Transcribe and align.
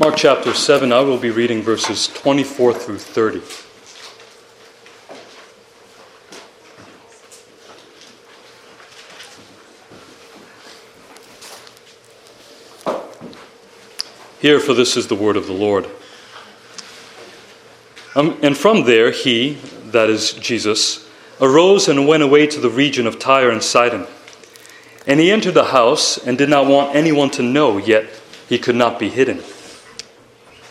Mark 0.00 0.14
chapter 0.14 0.54
7, 0.54 0.92
I 0.92 1.00
will 1.00 1.18
be 1.18 1.30
reading 1.32 1.60
verses 1.60 2.06
24 2.06 2.72
through 2.72 2.98
30. 2.98 3.40
Here, 14.40 14.60
for 14.60 14.72
this 14.72 14.96
is 14.96 15.08
the 15.08 15.16
word 15.16 15.36
of 15.36 15.48
the 15.48 15.52
Lord. 15.52 15.88
Um, 18.14 18.38
and 18.40 18.56
from 18.56 18.84
there, 18.84 19.10
he, 19.10 19.54
that 19.86 20.08
is 20.08 20.34
Jesus, 20.34 21.08
arose 21.40 21.88
and 21.88 22.06
went 22.06 22.22
away 22.22 22.46
to 22.46 22.60
the 22.60 22.70
region 22.70 23.08
of 23.08 23.18
Tyre 23.18 23.50
and 23.50 23.64
Sidon. 23.64 24.06
And 25.08 25.18
he 25.18 25.32
entered 25.32 25.54
the 25.54 25.64
house 25.64 26.18
and 26.18 26.38
did 26.38 26.50
not 26.50 26.68
want 26.68 26.94
anyone 26.94 27.30
to 27.30 27.42
know, 27.42 27.78
yet 27.78 28.08
he 28.48 28.60
could 28.60 28.76
not 28.76 29.00
be 29.00 29.08
hidden. 29.08 29.42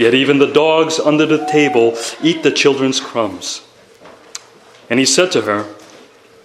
Yet 0.00 0.14
even 0.14 0.38
the 0.38 0.50
dogs 0.50 0.98
under 0.98 1.26
the 1.26 1.44
table 1.44 1.94
eat 2.22 2.42
the 2.42 2.50
children's 2.50 3.00
crumbs. 3.00 3.60
And 4.88 4.98
he 4.98 5.04
said 5.04 5.30
to 5.32 5.42
her, 5.42 5.64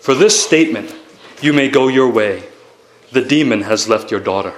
For 0.02 0.14
this 0.14 0.44
statement 0.44 0.94
you 1.42 1.54
may 1.54 1.70
go 1.70 1.88
your 1.88 2.10
way. 2.10 2.44
The 3.14 3.22
demon 3.22 3.62
has 3.62 3.88
left 3.88 4.12
your 4.12 4.20
daughter. 4.20 4.54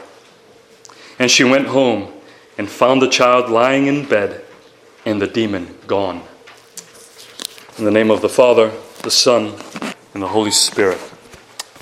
And 1.20 1.30
she 1.30 1.44
went 1.44 1.68
home 1.68 2.12
and 2.58 2.68
found 2.68 3.04
the 3.04 3.08
child 3.08 3.52
lying 3.52 3.86
in 3.86 4.04
bed 4.04 4.44
and 5.06 5.22
the 5.22 5.28
demon 5.28 5.76
gone. 5.86 6.24
In 7.78 7.86
the 7.86 7.92
name 7.92 8.10
of 8.10 8.22
the 8.22 8.30
Father, 8.30 8.72
the 9.04 9.12
Son, 9.12 9.54
and 10.16 10.24
the 10.24 10.30
Holy 10.30 10.50
Spirit. 10.50 11.00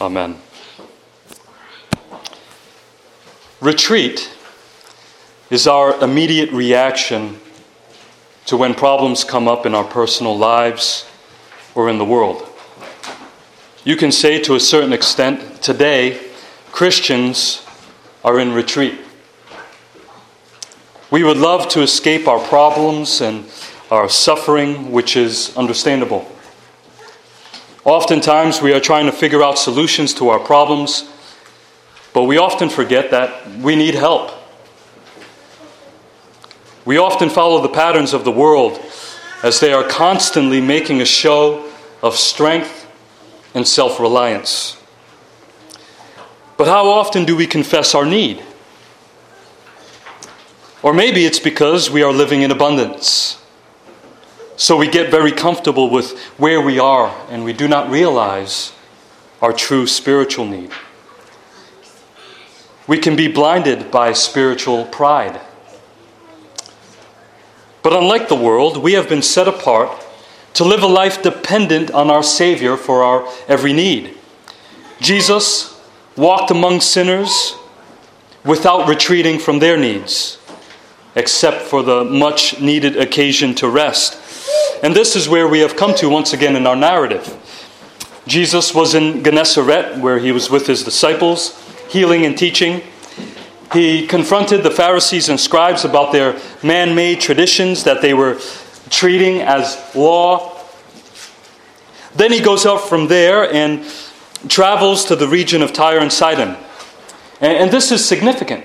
Amen. 0.01 0.35
Retreat 3.61 4.34
is 5.49 5.67
our 5.67 6.01
immediate 6.03 6.51
reaction 6.51 7.39
to 8.45 8.57
when 8.57 8.73
problems 8.73 9.23
come 9.23 9.47
up 9.47 9.65
in 9.65 9.75
our 9.75 9.83
personal 9.83 10.37
lives 10.37 11.07
or 11.73 11.89
in 11.89 11.97
the 11.97 12.05
world. 12.05 12.47
You 13.83 13.95
can 13.95 14.11
say 14.11 14.39
to 14.41 14.55
a 14.55 14.59
certain 14.59 14.93
extent, 14.93 15.61
today, 15.61 16.19
Christians 16.71 17.65
are 18.23 18.39
in 18.39 18.53
retreat. 18.53 18.99
We 21.11 21.23
would 21.23 21.37
love 21.37 21.69
to 21.69 21.81
escape 21.81 22.27
our 22.27 22.39
problems 22.39 23.21
and 23.21 23.45
our 23.91 24.09
suffering, 24.09 24.91
which 24.91 25.15
is 25.15 25.55
understandable. 25.55 26.29
Oftentimes, 27.83 28.61
we 28.63 28.73
are 28.73 28.79
trying 28.79 29.05
to 29.05 29.11
figure 29.11 29.43
out 29.43 29.59
solutions 29.59 30.15
to 30.15 30.29
our 30.29 30.39
problems, 30.39 31.07
but 32.13 32.23
we 32.23 32.39
often 32.39 32.69
forget 32.69 33.11
that 33.11 33.47
we 33.59 33.75
need 33.75 33.93
help. 33.93 34.34
We 36.85 36.97
often 36.97 37.29
follow 37.29 37.61
the 37.61 37.69
patterns 37.69 38.13
of 38.13 38.23
the 38.23 38.31
world 38.31 38.79
as 39.43 39.59
they 39.59 39.73
are 39.73 39.83
constantly 39.83 40.61
making 40.61 41.01
a 41.01 41.05
show 41.05 41.71
of 42.01 42.15
strength 42.15 42.87
and 43.55 43.67
self 43.67 43.99
reliance. 43.99 44.77
But 46.57 46.67
how 46.67 46.87
often 46.87 47.25
do 47.25 47.35
we 47.35 47.47
confess 47.47 47.95
our 47.95 48.05
need? 48.05 48.41
Or 50.83 50.93
maybe 50.93 51.25
it's 51.25 51.39
because 51.39 51.89
we 51.89 52.03
are 52.03 52.13
living 52.13 52.43
in 52.43 52.51
abundance. 52.51 53.41
So 54.55 54.77
we 54.77 54.87
get 54.87 55.11
very 55.11 55.31
comfortable 55.31 55.89
with 55.89 56.17
where 56.37 56.61
we 56.61 56.79
are 56.79 57.13
and 57.29 57.43
we 57.43 57.53
do 57.53 57.67
not 57.67 57.89
realize 57.89 58.71
our 59.41 59.51
true 59.51 59.87
spiritual 59.87 60.45
need. 60.45 60.71
We 62.87 62.99
can 62.99 63.15
be 63.15 63.27
blinded 63.27 63.89
by 63.91 64.13
spiritual 64.13 64.85
pride. 64.85 65.41
But 67.85 67.93
unlike 67.93 68.29
the 68.29 68.35
world, 68.35 68.77
we 68.77 68.93
have 68.93 69.07
been 69.07 69.21
set 69.21 69.47
apart 69.47 70.03
to 70.55 70.63
live 70.63 70.81
a 70.81 70.87
life 70.87 71.21
dependent 71.21 71.91
on 71.91 72.09
our 72.09 72.23
Savior 72.23 72.77
for 72.77 73.03
our 73.03 73.31
every 73.47 73.73
need. 73.73 74.17
Jesus 74.99 75.79
walked 76.17 76.49
among 76.49 76.81
sinners 76.81 77.55
without 78.43 78.89
retreating 78.89 79.37
from 79.37 79.59
their 79.59 79.77
needs, 79.77 80.39
except 81.13 81.61
for 81.61 81.83
the 81.83 82.03
much 82.03 82.59
needed 82.59 82.97
occasion 82.97 83.53
to 83.53 83.69
rest. 83.69 84.17
And 84.81 84.95
this 84.95 85.15
is 85.15 85.29
where 85.29 85.47
we 85.47 85.59
have 85.59 85.75
come 85.75 85.93
to 85.97 86.09
once 86.09 86.33
again 86.33 86.55
in 86.55 86.65
our 86.65 86.75
narrative. 86.75 87.37
Jesus 88.25 88.73
was 88.73 88.95
in 88.95 89.23
Gennesaret, 89.23 89.99
where 89.99 90.17
he 90.17 90.31
was 90.31 90.49
with 90.49 90.65
his 90.65 90.83
disciples, 90.83 91.53
healing 91.87 92.25
and 92.25 92.35
teaching. 92.35 92.81
He 93.73 94.07
confronted 94.07 94.63
the 94.63 94.71
Pharisees 94.71 95.29
and 95.29 95.39
scribes 95.39 95.85
about 95.85 96.11
their 96.11 96.39
man 96.63 96.95
made 96.95 97.19
traditions 97.19 97.83
that 97.83 98.01
they 98.01 98.13
were 98.13 98.39
treating 98.89 99.41
as 99.41 99.77
law. 99.95 100.57
Then 102.15 102.31
he 102.31 102.39
goes 102.39 102.65
out 102.65 102.87
from 102.87 103.07
there 103.07 103.51
and 103.51 103.85
travels 104.47 105.05
to 105.05 105.15
the 105.15 105.27
region 105.27 105.61
of 105.61 105.73
Tyre 105.73 105.99
and 105.99 106.11
Sidon. 106.11 106.55
And, 107.41 107.71
this 107.71 107.91
is 107.91 108.05
significant. 108.05 108.63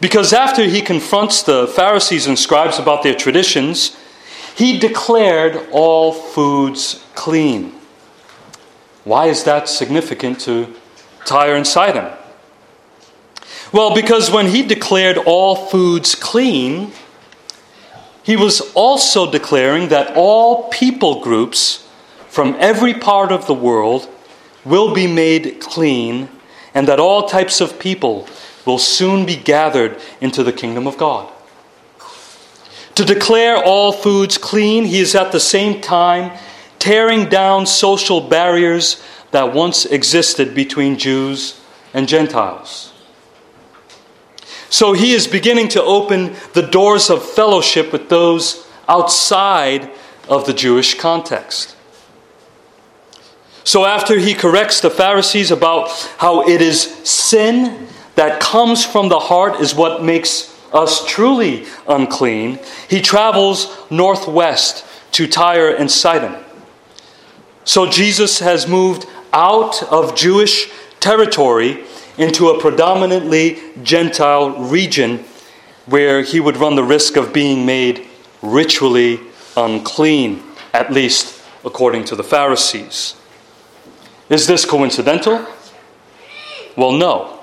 Because 0.00 0.32
after 0.32 0.64
he 0.64 0.80
confronts 0.80 1.44
the 1.44 1.68
Pharisees 1.68 2.26
and 2.26 2.36
scribes 2.36 2.78
about 2.78 3.04
their 3.04 3.14
traditions, 3.14 3.96
he 4.56 4.78
declared 4.78 5.68
all 5.70 6.12
foods 6.12 7.04
clean. 7.14 7.72
Why 9.04 9.26
is 9.26 9.44
that 9.44 9.68
significant 9.68 10.40
to 10.40 10.74
Tyre 11.24 11.54
and 11.54 11.66
Sidon? 11.66 12.12
Well, 13.72 13.94
because 13.94 14.30
when 14.30 14.48
he 14.48 14.62
declared 14.62 15.16
all 15.16 15.56
foods 15.56 16.14
clean, 16.14 16.92
he 18.22 18.36
was 18.36 18.60
also 18.74 19.30
declaring 19.30 19.88
that 19.88 20.14
all 20.14 20.68
people 20.68 21.22
groups 21.22 21.88
from 22.28 22.54
every 22.58 22.92
part 22.92 23.32
of 23.32 23.46
the 23.46 23.54
world 23.54 24.08
will 24.64 24.94
be 24.94 25.06
made 25.06 25.58
clean, 25.60 26.28
and 26.74 26.86
that 26.86 27.00
all 27.00 27.26
types 27.28 27.60
of 27.60 27.78
people 27.78 28.28
will 28.66 28.78
soon 28.78 29.24
be 29.24 29.36
gathered 29.36 29.98
into 30.20 30.42
the 30.42 30.52
kingdom 30.52 30.86
of 30.86 30.98
God. 30.98 31.32
To 32.96 33.04
declare 33.04 33.56
all 33.56 33.90
foods 33.90 34.36
clean, 34.36 34.84
he 34.84 35.00
is 35.00 35.14
at 35.14 35.32
the 35.32 35.40
same 35.40 35.80
time 35.80 36.38
tearing 36.78 37.28
down 37.30 37.64
social 37.66 38.20
barriers 38.20 39.02
that 39.30 39.54
once 39.54 39.86
existed 39.86 40.54
between 40.54 40.98
Jews 40.98 41.58
and 41.94 42.06
Gentiles. 42.06 42.91
So 44.72 44.94
he 44.94 45.12
is 45.12 45.26
beginning 45.26 45.68
to 45.68 45.82
open 45.82 46.34
the 46.54 46.62
doors 46.62 47.10
of 47.10 47.22
fellowship 47.22 47.92
with 47.92 48.08
those 48.08 48.66
outside 48.88 49.90
of 50.30 50.46
the 50.46 50.54
Jewish 50.54 50.98
context. 50.98 51.76
So 53.64 53.84
after 53.84 54.18
he 54.18 54.32
corrects 54.32 54.80
the 54.80 54.88
Pharisees 54.88 55.50
about 55.50 55.90
how 56.16 56.48
it 56.48 56.62
is 56.62 56.84
sin 57.06 57.86
that 58.14 58.40
comes 58.40 58.82
from 58.82 59.10
the 59.10 59.18
heart 59.18 59.60
is 59.60 59.74
what 59.74 60.02
makes 60.02 60.58
us 60.72 61.06
truly 61.06 61.66
unclean, 61.86 62.58
he 62.88 63.02
travels 63.02 63.76
northwest 63.90 64.86
to 65.12 65.26
Tyre 65.26 65.68
and 65.68 65.90
Sidon. 65.90 66.42
So 67.64 67.90
Jesus 67.90 68.38
has 68.38 68.66
moved 68.66 69.04
out 69.34 69.82
of 69.92 70.16
Jewish 70.16 70.72
territory 70.98 71.84
into 72.18 72.48
a 72.48 72.60
predominantly 72.60 73.60
Gentile 73.82 74.50
region 74.60 75.24
where 75.86 76.22
he 76.22 76.40
would 76.40 76.56
run 76.56 76.74
the 76.74 76.84
risk 76.84 77.16
of 77.16 77.32
being 77.32 77.66
made 77.66 78.06
ritually 78.40 79.20
unclean, 79.56 80.42
at 80.72 80.92
least 80.92 81.42
according 81.64 82.04
to 82.04 82.16
the 82.16 82.24
Pharisees. 82.24 83.14
Is 84.28 84.46
this 84.46 84.64
coincidental? 84.64 85.46
Well, 86.76 86.92
no. 86.92 87.40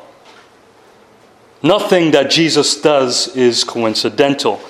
Nothing 1.61 2.11
that 2.11 2.31
Jesus 2.31 2.79
does 2.79 3.35
is 3.35 3.63
coincidental. 3.63 4.61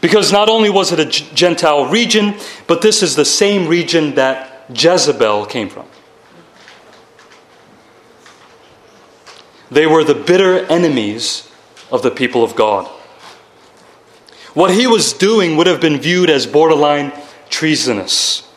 Because 0.00 0.32
not 0.32 0.48
only 0.48 0.70
was 0.70 0.92
it 0.92 1.00
a 1.00 1.06
Gentile 1.06 1.86
region, 1.86 2.34
but 2.66 2.82
this 2.82 3.02
is 3.02 3.16
the 3.16 3.24
same 3.24 3.68
region 3.68 4.14
that 4.14 4.66
Jezebel 4.70 5.46
came 5.46 5.68
from. 5.68 5.86
They 9.70 9.86
were 9.86 10.04
the 10.04 10.14
bitter 10.14 10.64
enemies 10.66 11.50
of 11.90 12.02
the 12.02 12.10
people 12.10 12.42
of 12.42 12.56
God. 12.56 12.86
What 14.54 14.72
he 14.72 14.86
was 14.86 15.12
doing 15.12 15.56
would 15.56 15.68
have 15.68 15.80
been 15.80 15.98
viewed 15.98 16.28
as 16.28 16.46
borderline 16.46 17.12
treasonous. 17.50 18.48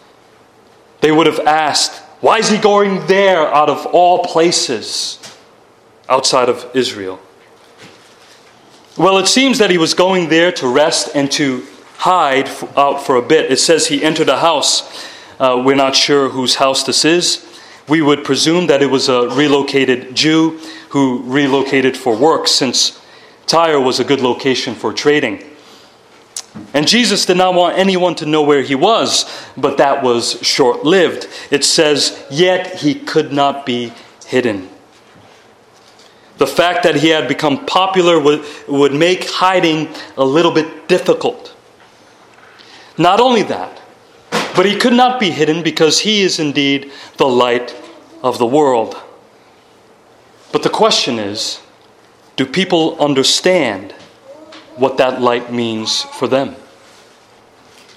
They 1.01 1.12
would 1.12 1.27
have 1.27 1.39
asked, 1.42 2.01
Why 2.21 2.39
is 2.39 2.50
he 2.50 2.57
going 2.57 3.06
there 3.07 3.54
out 3.54 3.69
of 3.69 3.86
all 3.88 4.24
places 4.24 5.19
outside 6.10 6.50
of 6.50 6.69
Israel? 6.74 7.19
Well, 8.98 9.18
it 9.18 9.27
seems 9.27 9.59
that 9.59 9.69
he 9.69 9.77
was 9.77 9.94
going 9.94 10.30
there 10.30 10.51
to 10.54 10.68
rest 10.68 11.09
and 11.16 11.31
to 11.33 11.66
hide 11.98 12.48
out 12.75 13.06
for 13.06 13.16
a 13.16 13.21
bit. 13.21 13.51
It 13.51 13.59
says 13.59 13.88
he 13.88 14.04
entered 14.04 14.30
a 14.30 14.39
house. 14.39 15.07
Uh, 15.39 15.62
we're 15.66 15.75
not 15.75 15.95
sure 15.95 16.30
whose 16.30 16.56
house 16.56 16.83
this 16.83 17.06
is. 17.06 17.53
We 17.88 18.01
would 18.01 18.24
presume 18.24 18.68
that 18.68 18.81
it 18.81 18.89
was 18.89 19.09
a 19.09 19.30
relocated 19.30 20.15
Jew 20.15 20.59
who 20.89 21.21
relocated 21.24 21.97
for 21.97 22.15
work, 22.15 22.47
since 22.47 23.01
Tyre 23.45 23.80
was 23.80 24.00
a 24.00 24.03
good 24.03 24.21
location 24.21 24.75
for 24.75 24.94
trading. 24.94 25.44
And 26.74 26.88
Jesus 26.88 27.25
did 27.25 27.38
not 27.38 27.56
want 27.56 27.77
anyone 27.77 28.15
to 28.15 28.25
know 28.25 28.44
where 28.44 28.62
he 28.62 28.75
was, 28.75 29.25
but 29.57 29.77
that 29.77 30.03
was 30.03 30.39
short 30.41 30.83
lived. 30.83 31.27
It 31.50 31.63
says, 31.63 32.24
Yet 32.30 32.75
he 32.81 32.94
could 32.95 33.33
not 33.33 33.65
be 33.65 33.91
hidden. 34.25 34.69
The 36.38 36.47
fact 36.47 36.83
that 36.83 36.95
he 36.95 37.09
had 37.09 37.27
become 37.27 37.65
popular 37.65 38.19
would, 38.19 38.44
would 38.68 38.94
make 38.94 39.30
hiding 39.30 39.89
a 40.18 40.24
little 40.24 40.51
bit 40.51 40.88
difficult. 40.88 41.56
Not 42.97 43.19
only 43.19 43.44
that, 43.44 43.81
but 44.56 44.66
he 44.66 44.76
could 44.76 44.94
not 44.94 45.20
be 45.20 45.32
hidden 45.32 45.64
because 45.64 46.00
he 46.00 46.22
is 46.22 46.40
indeed 46.40 46.92
the 47.18 47.28
light 47.28 47.76
of 48.22 48.38
the 48.38 48.46
world. 48.46 48.96
But 50.52 50.64
the 50.64 50.70
question 50.70 51.20
is 51.20 51.60
do 52.36 52.46
people 52.46 53.00
understand 53.00 53.92
what 54.76 54.98
that 54.98 55.22
light 55.22 55.52
means 55.52 56.02
for 56.02 56.28
them? 56.28 56.56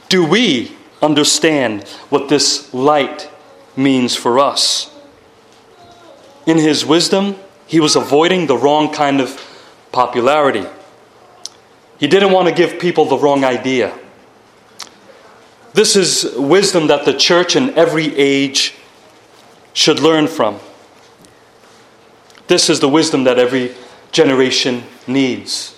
Do 0.08 0.25
we 0.25 0.76
understand 1.03 1.88
what 2.11 2.29
this 2.29 2.73
light 2.73 3.31
means 3.76 4.14
for 4.14 4.38
us? 4.38 4.91
In 6.47 6.58
his 6.58 6.85
wisdom, 6.85 7.37
he 7.67 7.81
was 7.81 7.97
avoiding 7.97 8.47
the 8.47 8.56
wrong 8.56 8.93
kind 8.93 9.20
of 9.20 9.43
popularity. 9.91 10.64
He 11.99 12.06
didn't 12.06 12.32
want 12.32 12.49
to 12.49 12.55
give 12.55 12.79
people 12.79 13.06
the 13.06 13.19
wrong 13.19 13.44
idea. 13.44 13.99
This 15.76 15.94
is 15.94 16.32
wisdom 16.38 16.87
that 16.87 17.05
the 17.05 17.12
church 17.12 17.55
in 17.55 17.69
every 17.76 18.17
age 18.17 18.75
should 19.75 20.00
learn 20.00 20.26
from. 20.26 20.58
This 22.46 22.70
is 22.70 22.81
the 22.81 22.88
wisdom 22.88 23.25
that 23.25 23.38
every 23.38 23.75
generation 24.11 24.84
needs. 25.06 25.75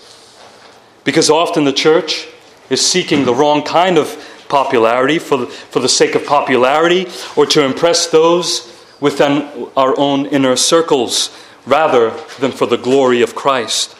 Because 1.03 1.29
often 1.29 1.65
the 1.65 1.73
church 1.73 2.29
is 2.71 2.81
seeking 2.81 3.25
the 3.25 3.35
wrong 3.35 3.65
kind 3.65 3.99
of 3.99 4.25
popularity 4.49 5.19
for 5.19 5.47
for 5.47 5.81
the 5.81 5.89
sake 5.89 6.15
of 6.15 6.25
popularity 6.25 7.09
or 7.35 7.45
to 7.47 7.65
impress 7.65 8.07
those 8.07 8.73
within 9.01 9.69
our 9.77 9.99
own 9.99 10.27
inner 10.27 10.55
circles 10.55 11.37
rather 11.67 12.11
than 12.39 12.53
for 12.53 12.67
the 12.67 12.79
glory 12.79 13.21
of 13.21 13.35
Christ. 13.35 13.97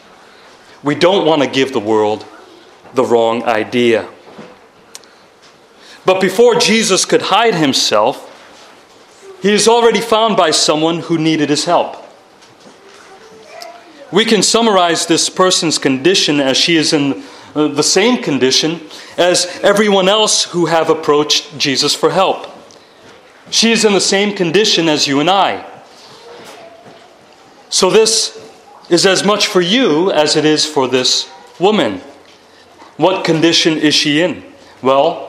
We 0.81 0.95
don't 0.95 1.27
want 1.27 1.41
to 1.41 1.49
give 1.49 1.73
the 1.73 1.81
world 1.81 2.25
the 2.93 3.03
wrong 3.03 3.43
idea. 3.43 4.07
But 6.09 6.21
before 6.21 6.55
Jesus 6.55 7.05
could 7.05 7.21
hide 7.21 7.53
himself, 7.53 8.25
he 9.43 9.53
is 9.53 9.67
already 9.67 10.01
found 10.01 10.35
by 10.35 10.49
someone 10.49 11.01
who 11.01 11.19
needed 11.19 11.51
his 11.51 11.65
help. 11.65 12.03
We 14.11 14.25
can 14.25 14.41
summarize 14.41 15.05
this 15.05 15.29
person's 15.29 15.77
condition 15.77 16.39
as 16.39 16.57
she 16.57 16.77
is 16.77 16.93
in 16.93 17.23
uh, 17.53 17.67
the 17.67 17.83
same 17.83 18.23
condition 18.23 18.81
as 19.19 19.59
everyone 19.61 20.09
else 20.09 20.45
who 20.45 20.65
have 20.65 20.89
approached 20.89 21.59
Jesus 21.59 21.93
for 21.93 22.09
help. 22.09 22.47
She 23.51 23.71
is 23.71 23.85
in 23.85 23.93
the 23.93 24.01
same 24.01 24.35
condition 24.35 24.89
as 24.89 25.05
you 25.05 25.19
and 25.19 25.29
I. 25.29 25.63
So, 27.69 27.91
this 27.91 28.51
is 28.89 29.05
as 29.05 29.23
much 29.23 29.45
for 29.45 29.61
you 29.61 30.09
as 30.11 30.35
it 30.35 30.43
is 30.43 30.65
for 30.65 30.87
this 30.87 31.31
woman. 31.59 32.01
What 32.97 33.23
condition 33.23 33.77
is 33.77 33.93
she 33.93 34.21
in? 34.21 34.43
Well, 34.81 35.28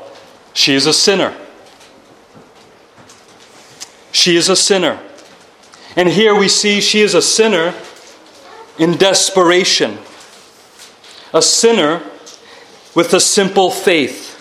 she 0.53 0.75
is 0.75 0.87
a 0.87 0.93
sinner. 0.93 1.37
She 4.13 4.37
is 4.37 4.49
a 4.49 4.57
sinner. 4.57 4.99
And 5.97 6.09
here 6.09 6.35
we 6.35 6.49
see 6.49 6.81
she 6.81 7.01
is 7.01 7.15
a 7.15 7.23
sinner 7.23 7.75
in 8.79 8.97
desperation, 8.97 9.99
a 11.33 11.43
sinner 11.43 12.03
with 12.95 13.13
a 13.13 13.21
simple 13.21 13.71
faith, 13.71 14.37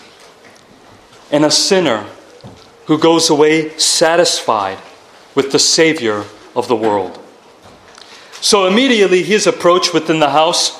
and 1.30 1.44
a 1.44 1.50
sinner 1.50 2.06
who 2.86 2.98
goes 2.98 3.30
away 3.30 3.76
satisfied 3.78 4.78
with 5.34 5.52
the 5.52 5.58
Savior 5.58 6.24
of 6.56 6.66
the 6.68 6.76
world. 6.76 7.18
So 8.40 8.66
immediately 8.66 9.22
his 9.22 9.46
approach 9.46 9.92
within 9.92 10.18
the 10.18 10.30
house, 10.30 10.78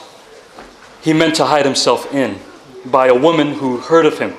he 1.03 1.13
meant 1.13 1.37
to 1.37 1.45
hide 1.45 1.65
himself 1.65 2.13
in 2.13 2.39
by 2.85 3.09
a 3.09 3.15
woman 3.15 3.53
who 3.53 3.79
heard 3.79 4.07
of 4.07 4.19
him. 4.19 4.35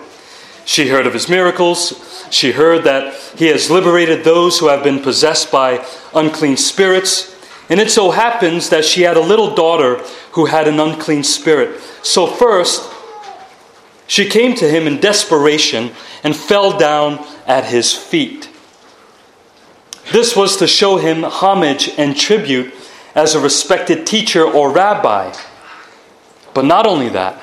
She 0.65 0.89
heard 0.89 1.07
of 1.07 1.13
his 1.13 1.27
miracles. 1.27 2.27
She 2.29 2.51
heard 2.51 2.83
that 2.83 3.13
he 3.37 3.47
has 3.47 3.69
liberated 3.69 4.23
those 4.23 4.59
who 4.59 4.67
have 4.67 4.83
been 4.83 5.01
possessed 5.01 5.51
by 5.51 5.85
unclean 6.13 6.57
spirits. 6.57 7.35
And 7.69 7.79
it 7.79 7.89
so 7.89 8.11
happens 8.11 8.69
that 8.69 8.85
she 8.85 9.03
had 9.03 9.17
a 9.17 9.21
little 9.21 9.55
daughter 9.55 9.97
who 10.33 10.45
had 10.45 10.67
an 10.67 10.79
unclean 10.79 11.23
spirit. 11.23 11.81
So, 12.03 12.27
first, 12.27 12.91
she 14.07 14.27
came 14.27 14.55
to 14.55 14.69
him 14.69 14.87
in 14.87 14.99
desperation 14.99 15.91
and 16.23 16.35
fell 16.35 16.77
down 16.77 17.25
at 17.47 17.65
his 17.65 17.93
feet. 17.93 18.49
This 20.11 20.35
was 20.35 20.57
to 20.57 20.67
show 20.67 20.97
him 20.97 21.23
homage 21.23 21.89
and 21.97 22.17
tribute 22.17 22.73
as 23.15 23.35
a 23.35 23.39
respected 23.39 24.05
teacher 24.05 24.43
or 24.43 24.71
rabbi. 24.71 25.33
But 26.53 26.65
not 26.65 26.85
only 26.85 27.09
that, 27.09 27.41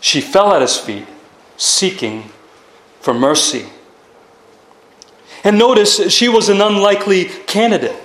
she 0.00 0.20
fell 0.20 0.52
at 0.54 0.62
his 0.62 0.78
feet 0.78 1.06
seeking 1.60 2.30
for 3.00 3.12
mercy. 3.12 3.66
And 5.44 5.58
notice, 5.58 6.10
she 6.12 6.28
was 6.28 6.48
an 6.48 6.60
unlikely 6.60 7.26
candidate. 7.46 7.96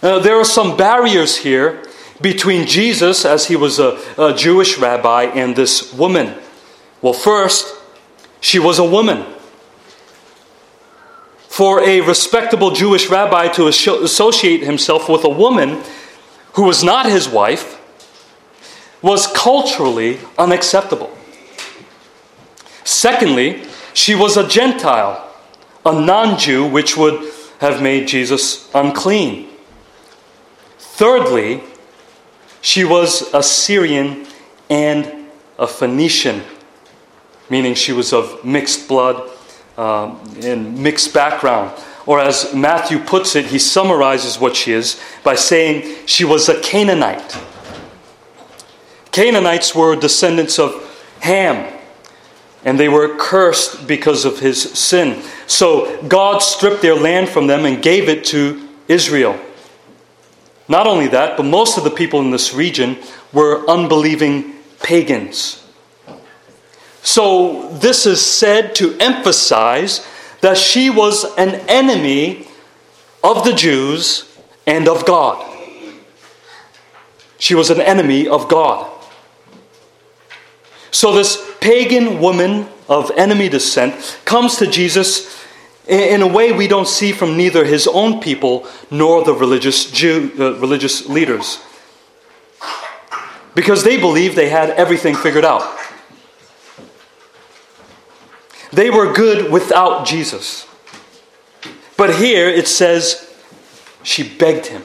Uh, 0.00 0.20
there 0.20 0.36
are 0.36 0.44
some 0.44 0.76
barriers 0.76 1.38
here 1.38 1.84
between 2.20 2.66
Jesus, 2.66 3.24
as 3.24 3.46
he 3.46 3.56
was 3.56 3.80
a, 3.80 4.00
a 4.16 4.34
Jewish 4.34 4.78
rabbi, 4.78 5.24
and 5.24 5.56
this 5.56 5.92
woman. 5.92 6.34
Well, 7.02 7.12
first, 7.12 7.74
she 8.40 8.60
was 8.60 8.78
a 8.78 8.84
woman. 8.84 9.24
For 11.48 11.82
a 11.82 12.00
respectable 12.02 12.70
Jewish 12.70 13.08
rabbi 13.08 13.48
to 13.48 13.66
associate 13.66 14.62
himself 14.62 15.08
with 15.08 15.24
a 15.24 15.28
woman 15.28 15.82
who 16.52 16.62
was 16.62 16.84
not 16.84 17.06
his 17.06 17.28
wife 17.28 17.80
was 19.02 19.26
culturally 19.26 20.20
unacceptable. 20.36 21.17
Secondly, 22.88 23.62
she 23.92 24.14
was 24.14 24.38
a 24.38 24.48
Gentile, 24.48 25.30
a 25.84 25.92
non 25.92 26.38
Jew, 26.38 26.64
which 26.66 26.96
would 26.96 27.30
have 27.60 27.82
made 27.82 28.08
Jesus 28.08 28.70
unclean. 28.74 29.46
Thirdly, 30.78 31.62
she 32.62 32.84
was 32.84 33.34
a 33.34 33.42
Syrian 33.42 34.26
and 34.70 35.28
a 35.58 35.66
Phoenician, 35.66 36.42
meaning 37.50 37.74
she 37.74 37.92
was 37.92 38.14
of 38.14 38.42
mixed 38.42 38.88
blood 38.88 39.30
um, 39.76 40.18
and 40.40 40.78
mixed 40.78 41.12
background. 41.12 41.78
Or 42.06 42.20
as 42.20 42.54
Matthew 42.54 43.00
puts 43.00 43.36
it, 43.36 43.44
he 43.44 43.58
summarizes 43.58 44.40
what 44.40 44.56
she 44.56 44.72
is 44.72 44.98
by 45.22 45.34
saying 45.34 46.06
she 46.06 46.24
was 46.24 46.48
a 46.48 46.58
Canaanite. 46.62 47.38
Canaanites 49.12 49.74
were 49.74 49.94
descendants 49.94 50.58
of 50.58 50.72
Ham, 51.20 51.77
and 52.68 52.78
they 52.78 52.90
were 52.90 53.16
cursed 53.16 53.86
because 53.86 54.26
of 54.26 54.40
his 54.40 54.62
sin. 54.78 55.22
So 55.46 56.02
God 56.02 56.40
stripped 56.42 56.82
their 56.82 56.94
land 56.94 57.30
from 57.30 57.46
them 57.46 57.64
and 57.64 57.82
gave 57.82 58.10
it 58.10 58.26
to 58.26 58.68
Israel. 58.88 59.40
Not 60.68 60.86
only 60.86 61.08
that, 61.08 61.38
but 61.38 61.44
most 61.44 61.78
of 61.78 61.84
the 61.84 61.90
people 61.90 62.20
in 62.20 62.30
this 62.30 62.52
region 62.52 62.98
were 63.32 63.66
unbelieving 63.70 64.52
pagans. 64.82 65.66
So 67.02 67.70
this 67.78 68.04
is 68.04 68.22
said 68.22 68.74
to 68.74 68.94
emphasize 68.98 70.06
that 70.42 70.58
she 70.58 70.90
was 70.90 71.24
an 71.38 71.54
enemy 71.70 72.48
of 73.24 73.44
the 73.44 73.54
Jews 73.54 74.38
and 74.66 74.88
of 74.88 75.06
God. 75.06 75.42
She 77.38 77.54
was 77.54 77.70
an 77.70 77.80
enemy 77.80 78.28
of 78.28 78.46
God. 78.46 78.92
So 80.90 81.14
this 81.14 81.47
pagan 81.60 82.20
woman 82.20 82.68
of 82.88 83.10
enemy 83.16 83.48
descent 83.48 84.20
comes 84.24 84.56
to 84.56 84.66
Jesus 84.66 85.44
in 85.86 86.20
a 86.20 86.26
way 86.26 86.52
we 86.52 86.68
don't 86.68 86.88
see 86.88 87.12
from 87.12 87.36
neither 87.36 87.64
his 87.64 87.86
own 87.86 88.20
people 88.20 88.66
nor 88.90 89.24
the 89.24 89.32
religious 89.32 89.90
Jew, 89.90 90.30
uh, 90.38 90.54
religious 90.58 91.08
leaders. 91.08 91.60
because 93.54 93.82
they 93.82 93.98
believed 93.98 94.36
they 94.36 94.50
had 94.50 94.70
everything 94.70 95.16
figured 95.16 95.44
out. 95.44 95.76
They 98.70 98.90
were 98.90 99.12
good 99.12 99.50
without 99.50 100.06
Jesus. 100.06 100.66
But 101.96 102.14
here 102.14 102.48
it 102.48 102.68
says 102.68 103.34
she 104.04 104.22
begged 104.22 104.66
him. 104.66 104.84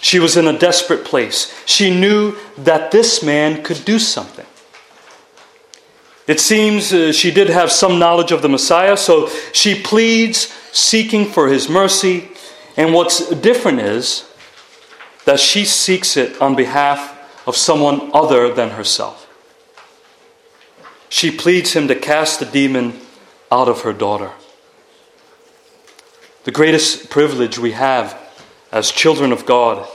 She 0.00 0.18
was 0.18 0.36
in 0.36 0.46
a 0.46 0.58
desperate 0.58 1.04
place. 1.04 1.52
She 1.66 1.90
knew 1.90 2.36
that 2.56 2.90
this 2.90 3.22
man 3.22 3.62
could 3.62 3.84
do 3.84 3.98
something. 3.98 4.46
It 6.26 6.40
seems 6.40 6.92
uh, 6.92 7.12
she 7.12 7.30
did 7.30 7.48
have 7.48 7.72
some 7.72 7.98
knowledge 7.98 8.32
of 8.32 8.42
the 8.42 8.48
Messiah, 8.48 8.96
so 8.96 9.28
she 9.52 9.80
pleads, 9.80 10.52
seeking 10.72 11.24
for 11.24 11.48
his 11.48 11.68
mercy. 11.68 12.28
And 12.76 12.92
what's 12.92 13.30
different 13.30 13.80
is 13.80 14.30
that 15.24 15.40
she 15.40 15.64
seeks 15.64 16.16
it 16.16 16.40
on 16.40 16.54
behalf 16.54 17.16
of 17.46 17.56
someone 17.56 18.10
other 18.12 18.52
than 18.52 18.70
herself. 18.70 19.24
She 21.08 21.30
pleads 21.30 21.72
him 21.72 21.88
to 21.88 21.94
cast 21.94 22.40
the 22.40 22.46
demon 22.46 23.00
out 23.50 23.68
of 23.68 23.80
her 23.80 23.94
daughter. 23.94 24.32
The 26.44 26.50
greatest 26.50 27.08
privilege 27.08 27.58
we 27.58 27.72
have 27.72 28.18
as 28.70 28.90
children 28.90 29.32
of 29.32 29.46
God 29.46 29.88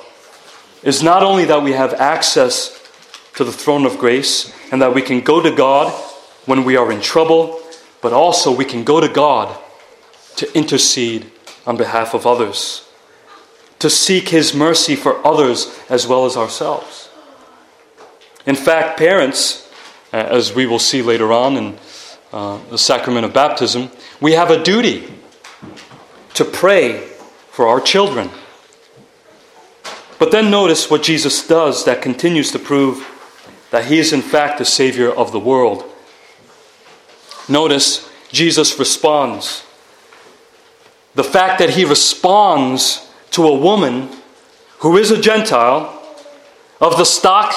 is 0.83 1.01
not 1.01 1.23
only 1.23 1.45
that 1.45 1.63
we 1.63 1.73
have 1.73 1.93
access 1.93 2.79
to 3.35 3.43
the 3.43 3.51
throne 3.51 3.85
of 3.85 3.97
grace 3.97 4.53
and 4.71 4.81
that 4.81 4.93
we 4.93 5.01
can 5.01 5.21
go 5.21 5.41
to 5.41 5.51
God 5.51 5.91
when 6.45 6.63
we 6.63 6.75
are 6.75 6.91
in 6.91 7.01
trouble, 7.01 7.61
but 8.01 8.13
also 8.13 8.53
we 8.55 8.65
can 8.65 8.83
go 8.83 8.99
to 8.99 9.07
God 9.07 9.57
to 10.35 10.57
intercede 10.57 11.31
on 11.65 11.77
behalf 11.77 12.13
of 12.13 12.27
others, 12.27 12.87
to 13.79 13.89
seek 13.89 14.29
His 14.29 14.53
mercy 14.53 14.95
for 14.95 15.25
others 15.25 15.79
as 15.89 16.05
well 16.05 16.25
as 16.25 16.35
ourselves. 16.35 17.09
In 18.45 18.55
fact, 18.55 18.97
parents, 18.97 19.71
uh, 20.11 20.17
as 20.17 20.53
we 20.53 20.65
will 20.65 20.79
see 20.79 21.01
later 21.01 21.31
on 21.31 21.55
in 21.55 21.77
uh, 22.33 22.59
the 22.69 22.77
sacrament 22.77 23.25
of 23.25 23.33
baptism, 23.33 23.89
we 24.19 24.33
have 24.33 24.51
a 24.51 24.61
duty 24.61 25.13
to 26.33 26.43
pray 26.43 27.07
for 27.51 27.67
our 27.67 27.79
children. 27.79 28.29
But 30.23 30.31
then 30.31 30.49
notice 30.49 30.89
what 30.89 31.03
Jesus 31.03 31.45
does 31.45 31.83
that 31.83 32.01
continues 32.01 32.49
to 32.53 32.57
prove 32.57 33.05
that 33.71 33.87
he 33.87 33.99
is 33.99 34.13
in 34.13 34.21
fact 34.21 34.57
the 34.57 34.63
Savior 34.63 35.11
of 35.11 35.33
the 35.33 35.39
world. 35.39 35.83
Notice 37.49 38.09
Jesus 38.31 38.79
responds. 38.79 39.65
The 41.15 41.25
fact 41.25 41.59
that 41.59 41.71
he 41.71 41.83
responds 41.83 43.05
to 43.31 43.45
a 43.45 43.59
woman 43.59 44.11
who 44.77 44.95
is 44.95 45.11
a 45.11 45.19
Gentile 45.19 46.01
of 46.79 46.95
the 46.95 47.03
stock 47.03 47.53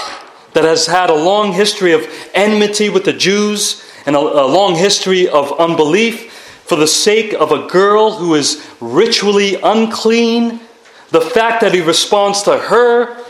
that 0.54 0.64
has 0.64 0.88
had 0.88 1.08
a 1.08 1.14
long 1.14 1.52
history 1.52 1.92
of 1.92 2.04
enmity 2.34 2.88
with 2.88 3.04
the 3.04 3.12
Jews 3.12 3.80
and 4.06 4.16
a, 4.16 4.18
a 4.18 4.50
long 4.50 4.74
history 4.74 5.28
of 5.28 5.56
unbelief 5.60 6.32
for 6.64 6.74
the 6.74 6.88
sake 6.88 7.32
of 7.32 7.52
a 7.52 7.68
girl 7.68 8.14
who 8.14 8.34
is 8.34 8.68
ritually 8.80 9.54
unclean, 9.62 10.58
the 11.10 11.20
fact 11.20 11.60
that 11.60 11.72
he 11.72 11.80
responds 11.80 12.42
to 12.42 12.56
her 12.56 13.24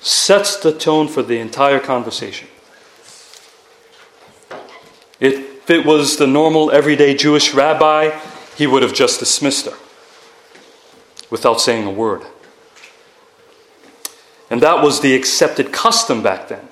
sets 0.00 0.56
the 0.56 0.72
tone 0.72 1.08
for 1.08 1.22
the 1.22 1.38
entire 1.38 1.78
conversation. 1.78 2.48
If 5.20 5.70
it 5.70 5.86
was 5.86 6.16
the 6.16 6.26
normal, 6.26 6.72
everyday 6.72 7.14
Jewish 7.14 7.54
rabbi, 7.54 8.18
he 8.56 8.66
would 8.66 8.82
have 8.82 8.92
just 8.92 9.20
dismissed 9.20 9.66
her 9.66 9.76
without 11.30 11.60
saying 11.60 11.86
a 11.86 11.90
word. 11.90 12.22
And 14.50 14.60
that 14.60 14.82
was 14.82 15.00
the 15.00 15.14
accepted 15.14 15.72
custom 15.72 16.22
back 16.22 16.48
then. 16.48 16.68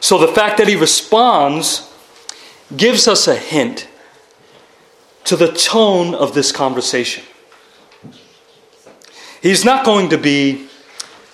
So 0.00 0.18
the 0.18 0.28
fact 0.28 0.58
that 0.58 0.68
he 0.68 0.76
responds 0.76 1.92
gives 2.76 3.08
us 3.08 3.26
a 3.26 3.34
hint 3.34 3.88
to 5.24 5.36
the 5.36 5.50
tone 5.50 6.14
of 6.14 6.34
this 6.34 6.52
conversation. 6.52 7.24
He's 9.42 9.64
not 9.64 9.84
going 9.84 10.08
to 10.10 10.18
be 10.18 10.68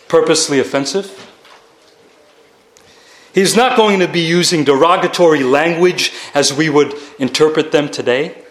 purposely 0.08 0.58
offensive. 0.60 1.18
He's 3.34 3.56
not 3.56 3.76
going 3.76 4.00
to 4.00 4.08
be 4.08 4.20
using 4.20 4.64
derogatory 4.64 5.42
language 5.42 6.12
as 6.34 6.52
we 6.52 6.68
would 6.68 6.94
interpret 7.18 7.72
them 7.72 7.88
today. 7.88 8.42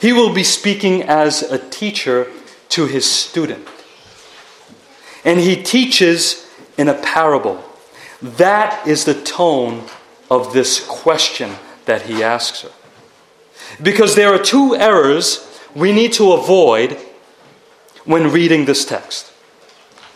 He 0.00 0.12
will 0.12 0.34
be 0.34 0.44
speaking 0.44 1.02
as 1.04 1.42
a 1.42 1.58
teacher 1.58 2.26
to 2.70 2.86
his 2.86 3.10
student. 3.10 3.66
And 5.24 5.40
he 5.40 5.62
teaches 5.62 6.46
in 6.76 6.88
a 6.88 6.94
parable. 6.94 7.62
That 8.20 8.86
is 8.86 9.04
the 9.04 9.14
tone 9.14 9.84
of 10.30 10.52
this 10.52 10.84
question 10.86 11.52
that 11.84 12.02
he 12.02 12.22
asks 12.22 12.62
her. 12.62 12.70
Because 13.82 14.16
there 14.16 14.34
are 14.34 14.42
two 14.42 14.74
errors 14.74 15.48
we 15.74 15.92
need 15.92 16.12
to 16.14 16.32
avoid 16.32 16.98
when 18.04 18.30
reading 18.30 18.64
this 18.64 18.84
text. 18.84 19.32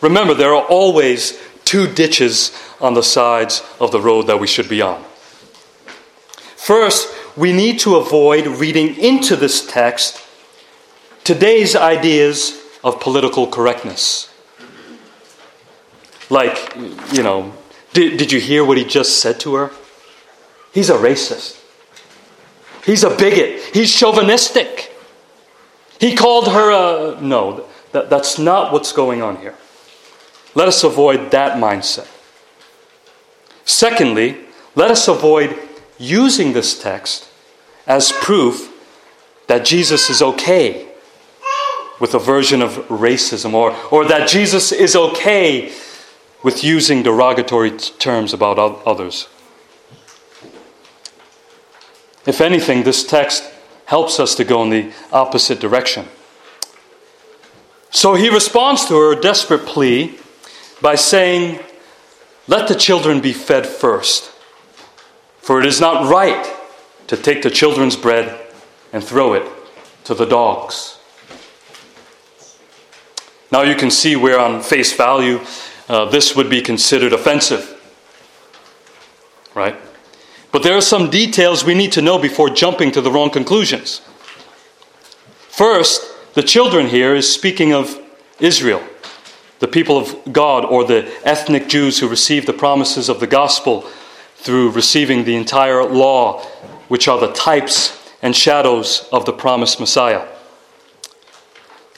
Remember, 0.01 0.33
there 0.33 0.53
are 0.53 0.65
always 0.65 1.39
two 1.65 1.91
ditches 1.91 2.57
on 2.79 2.93
the 2.93 3.03
sides 3.03 3.63
of 3.79 3.91
the 3.91 4.01
road 4.01 4.27
that 4.27 4.39
we 4.39 4.47
should 4.47 4.69
be 4.69 4.81
on. 4.81 5.03
First, 6.55 7.13
we 7.35 7.53
need 7.53 7.79
to 7.79 7.95
avoid 7.95 8.47
reading 8.47 8.95
into 8.95 9.35
this 9.35 9.65
text 9.65 10.23
today's 11.23 11.75
ideas 11.75 12.61
of 12.83 12.99
political 12.99 13.47
correctness. 13.47 14.33
Like, 16.29 16.75
you 17.11 17.23
know, 17.23 17.53
did, 17.93 18.17
did 18.17 18.31
you 18.31 18.39
hear 18.39 18.63
what 18.63 18.77
he 18.77 18.85
just 18.85 19.21
said 19.21 19.39
to 19.41 19.55
her? 19.55 19.71
He's 20.73 20.89
a 20.89 20.95
racist. 20.97 21.61
He's 22.85 23.03
a 23.03 23.09
bigot. 23.09 23.61
He's 23.73 23.93
chauvinistic. 23.93 24.95
He 25.99 26.15
called 26.15 26.47
her 26.47 26.71
a. 26.71 27.21
No, 27.21 27.65
that, 27.91 28.09
that's 28.09 28.37
not 28.37 28.71
what's 28.71 28.91
going 28.91 29.21
on 29.21 29.37
here. 29.37 29.55
Let 30.55 30.67
us 30.67 30.83
avoid 30.83 31.31
that 31.31 31.57
mindset. 31.57 32.07
Secondly, 33.65 34.37
let 34.75 34.89
us 34.89 35.07
avoid 35.07 35.57
using 35.97 36.53
this 36.53 36.79
text 36.79 37.29
as 37.85 38.11
proof 38.11 38.73
that 39.47 39.65
Jesus 39.65 40.09
is 40.09 40.21
okay 40.21 40.87
with 41.99 42.13
a 42.13 42.19
version 42.19 42.61
of 42.61 42.71
racism 42.87 43.53
or, 43.53 43.75
or 43.91 44.05
that 44.05 44.29
Jesus 44.29 44.71
is 44.71 44.95
okay 44.95 45.73
with 46.43 46.63
using 46.63 47.01
derogatory 47.01 47.71
terms 47.71 48.33
about 48.33 48.59
others. 48.85 49.27
If 52.25 52.41
anything, 52.41 52.83
this 52.83 53.05
text 53.05 53.43
helps 53.85 54.19
us 54.19 54.35
to 54.35 54.43
go 54.43 54.63
in 54.63 54.69
the 54.69 54.93
opposite 55.11 55.59
direction. 55.59 56.07
So 57.89 58.15
he 58.15 58.29
responds 58.29 58.85
to 58.85 58.95
her 58.95 59.15
desperate 59.15 59.65
plea 59.65 60.17
by 60.81 60.95
saying, 60.95 61.59
Let 62.47 62.67
the 62.67 62.75
children 62.75 63.21
be 63.21 63.33
fed 63.33 63.65
first, 63.65 64.31
for 65.39 65.59
it 65.59 65.65
is 65.65 65.79
not 65.79 66.11
right 66.11 66.53
to 67.07 67.17
take 67.17 67.41
the 67.41 67.49
children's 67.49 67.95
bread 67.95 68.39
and 68.91 69.03
throw 69.03 69.33
it 69.33 69.49
to 70.03 70.13
the 70.13 70.25
dogs. 70.25 70.99
Now 73.51 73.61
you 73.61 73.75
can 73.75 73.91
see 73.91 74.15
where, 74.15 74.39
on 74.39 74.61
face 74.61 74.93
value, 74.93 75.39
uh, 75.87 76.05
this 76.05 76.35
would 76.35 76.49
be 76.49 76.61
considered 76.61 77.13
offensive. 77.13 77.73
Right? 79.55 79.75
But 80.51 80.63
there 80.63 80.75
are 80.75 80.81
some 80.81 81.09
details 81.09 81.63
we 81.63 81.73
need 81.73 81.91
to 81.93 82.01
know 82.01 82.17
before 82.17 82.49
jumping 82.49 82.91
to 82.91 83.01
the 83.01 83.11
wrong 83.11 83.29
conclusions. 83.29 84.01
First, 85.49 86.01
the 86.37 86.43
children 86.43 86.85
here 86.85 87.15
is 87.15 87.33
speaking 87.33 87.73
of 87.73 87.99
Israel, 88.39 88.83
the 89.57 89.67
people 89.67 89.97
of 89.97 90.15
God, 90.31 90.65
or 90.65 90.83
the 90.83 91.11
ethnic 91.27 91.67
Jews 91.67 91.97
who 91.97 92.07
received 92.07 92.45
the 92.47 92.53
promises 92.53 93.09
of 93.09 93.19
the 93.19 93.25
gospel 93.25 93.81
through 94.35 94.69
receiving 94.69 95.23
the 95.23 95.35
entire 95.35 95.83
law, 95.83 96.43
which 96.89 97.07
are 97.07 97.19
the 97.19 97.33
types 97.33 98.13
and 98.21 98.35
shadows 98.35 99.09
of 99.11 99.25
the 99.25 99.33
promised 99.33 99.79
Messiah. 99.79 100.27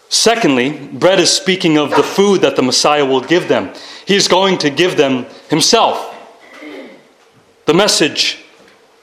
Secondly, 0.07 0.87
bread 0.87 1.19
is 1.19 1.29
speaking 1.29 1.77
of 1.77 1.89
the 1.89 2.01
food 2.01 2.39
that 2.39 2.55
the 2.55 2.63
Messiah 2.63 3.05
will 3.05 3.19
give 3.19 3.49
them. 3.49 3.73
He 4.05 4.15
is 4.15 4.29
going 4.29 4.57
to 4.59 4.69
give 4.69 4.95
them 4.95 5.25
himself. 5.49 6.15
The 7.65 7.73
message 7.73 8.45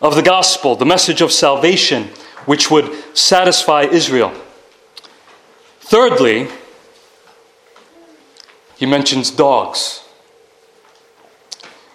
of 0.00 0.14
the 0.14 0.23
gospel, 0.23 0.76
the 0.76 0.87
message 0.87 1.21
of 1.21 1.31
salvation, 1.31 2.05
which 2.47 2.71
would 2.71 2.90
satisfy 3.14 3.83
Israel. 3.83 4.33
Thirdly, 5.87 6.49
he 8.75 8.87
mentions 8.87 9.31
dogs. 9.31 10.02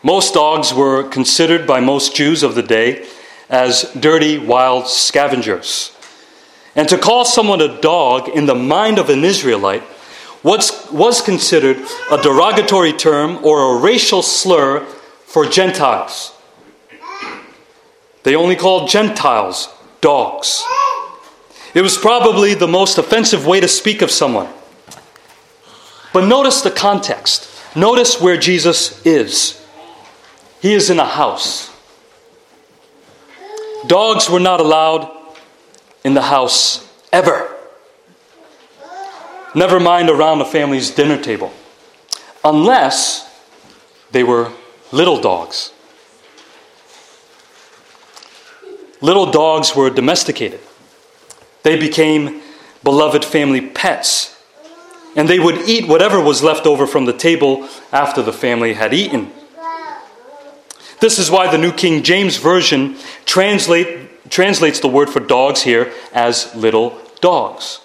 Most 0.01 0.33
dogs 0.33 0.73
were 0.73 1.03
considered 1.03 1.67
by 1.67 1.81
most 1.81 2.15
Jews 2.15 2.41
of 2.41 2.55
the 2.55 2.63
day 2.63 3.05
as 3.49 3.91
dirty, 3.99 4.37
wild 4.37 4.87
scavengers. 4.87 5.91
And 6.73 6.87
to 6.87 6.97
call 6.97 7.25
someone 7.25 7.59
a 7.59 7.81
dog 7.81 8.29
in 8.29 8.45
the 8.45 8.55
mind 8.55 8.97
of 8.97 9.09
an 9.09 9.25
Israelite 9.25 9.83
was, 10.41 10.87
was 10.89 11.21
considered 11.21 11.77
a 12.09 12.17
derogatory 12.17 12.93
term 12.93 13.43
or 13.43 13.75
a 13.75 13.81
racial 13.81 14.21
slur 14.21 14.85
for 15.25 15.45
Gentiles. 15.45 16.31
They 18.23 18.35
only 18.37 18.55
called 18.55 18.89
Gentiles 18.89 19.67
dogs. 19.99 20.63
It 21.73 21.81
was 21.81 21.97
probably 21.97 22.53
the 22.53 22.67
most 22.67 22.97
offensive 22.97 23.47
way 23.47 23.59
to 23.59 23.67
speak 23.67 24.01
of 24.01 24.11
someone. 24.11 24.49
But 26.13 26.25
notice 26.25 26.61
the 26.61 26.71
context. 26.71 27.47
Notice 27.75 28.19
where 28.19 28.37
Jesus 28.37 29.05
is. 29.05 29.65
He 30.61 30.73
is 30.73 30.89
in 30.89 30.99
a 30.99 31.05
house. 31.05 31.71
Dogs 33.87 34.29
were 34.29 34.39
not 34.39 34.59
allowed 34.59 35.09
in 36.03 36.13
the 36.13 36.21
house 36.21 36.87
ever. 37.11 37.55
Never 39.55 39.79
mind 39.79 40.09
around 40.09 40.41
a 40.41 40.45
family's 40.45 40.91
dinner 40.91 41.21
table, 41.21 41.51
unless 42.43 43.29
they 44.11 44.23
were 44.23 44.51
little 44.91 45.19
dogs. 45.19 45.73
Little 49.01 49.31
dogs 49.31 49.75
were 49.75 49.89
domesticated. 49.89 50.61
They 51.63 51.77
became 51.77 52.41
beloved 52.83 53.23
family 53.23 53.61
pets. 53.61 54.37
And 55.15 55.27
they 55.27 55.39
would 55.39 55.69
eat 55.69 55.87
whatever 55.87 56.21
was 56.21 56.41
left 56.41 56.65
over 56.65 56.87
from 56.87 57.05
the 57.05 57.13
table 57.13 57.67
after 57.91 58.21
the 58.21 58.33
family 58.33 58.73
had 58.73 58.93
eaten. 58.93 59.31
This 61.01 61.17
is 61.17 61.31
why 61.31 61.51
the 61.51 61.57
New 61.57 61.71
King 61.71 62.03
James 62.03 62.37
Version 62.37 62.95
translate, 63.25 64.29
translates 64.29 64.79
the 64.79 64.87
word 64.87 65.09
for 65.09 65.19
dogs 65.19 65.63
here 65.63 65.91
as 66.13 66.53
little 66.55 66.97
dogs. 67.21 67.81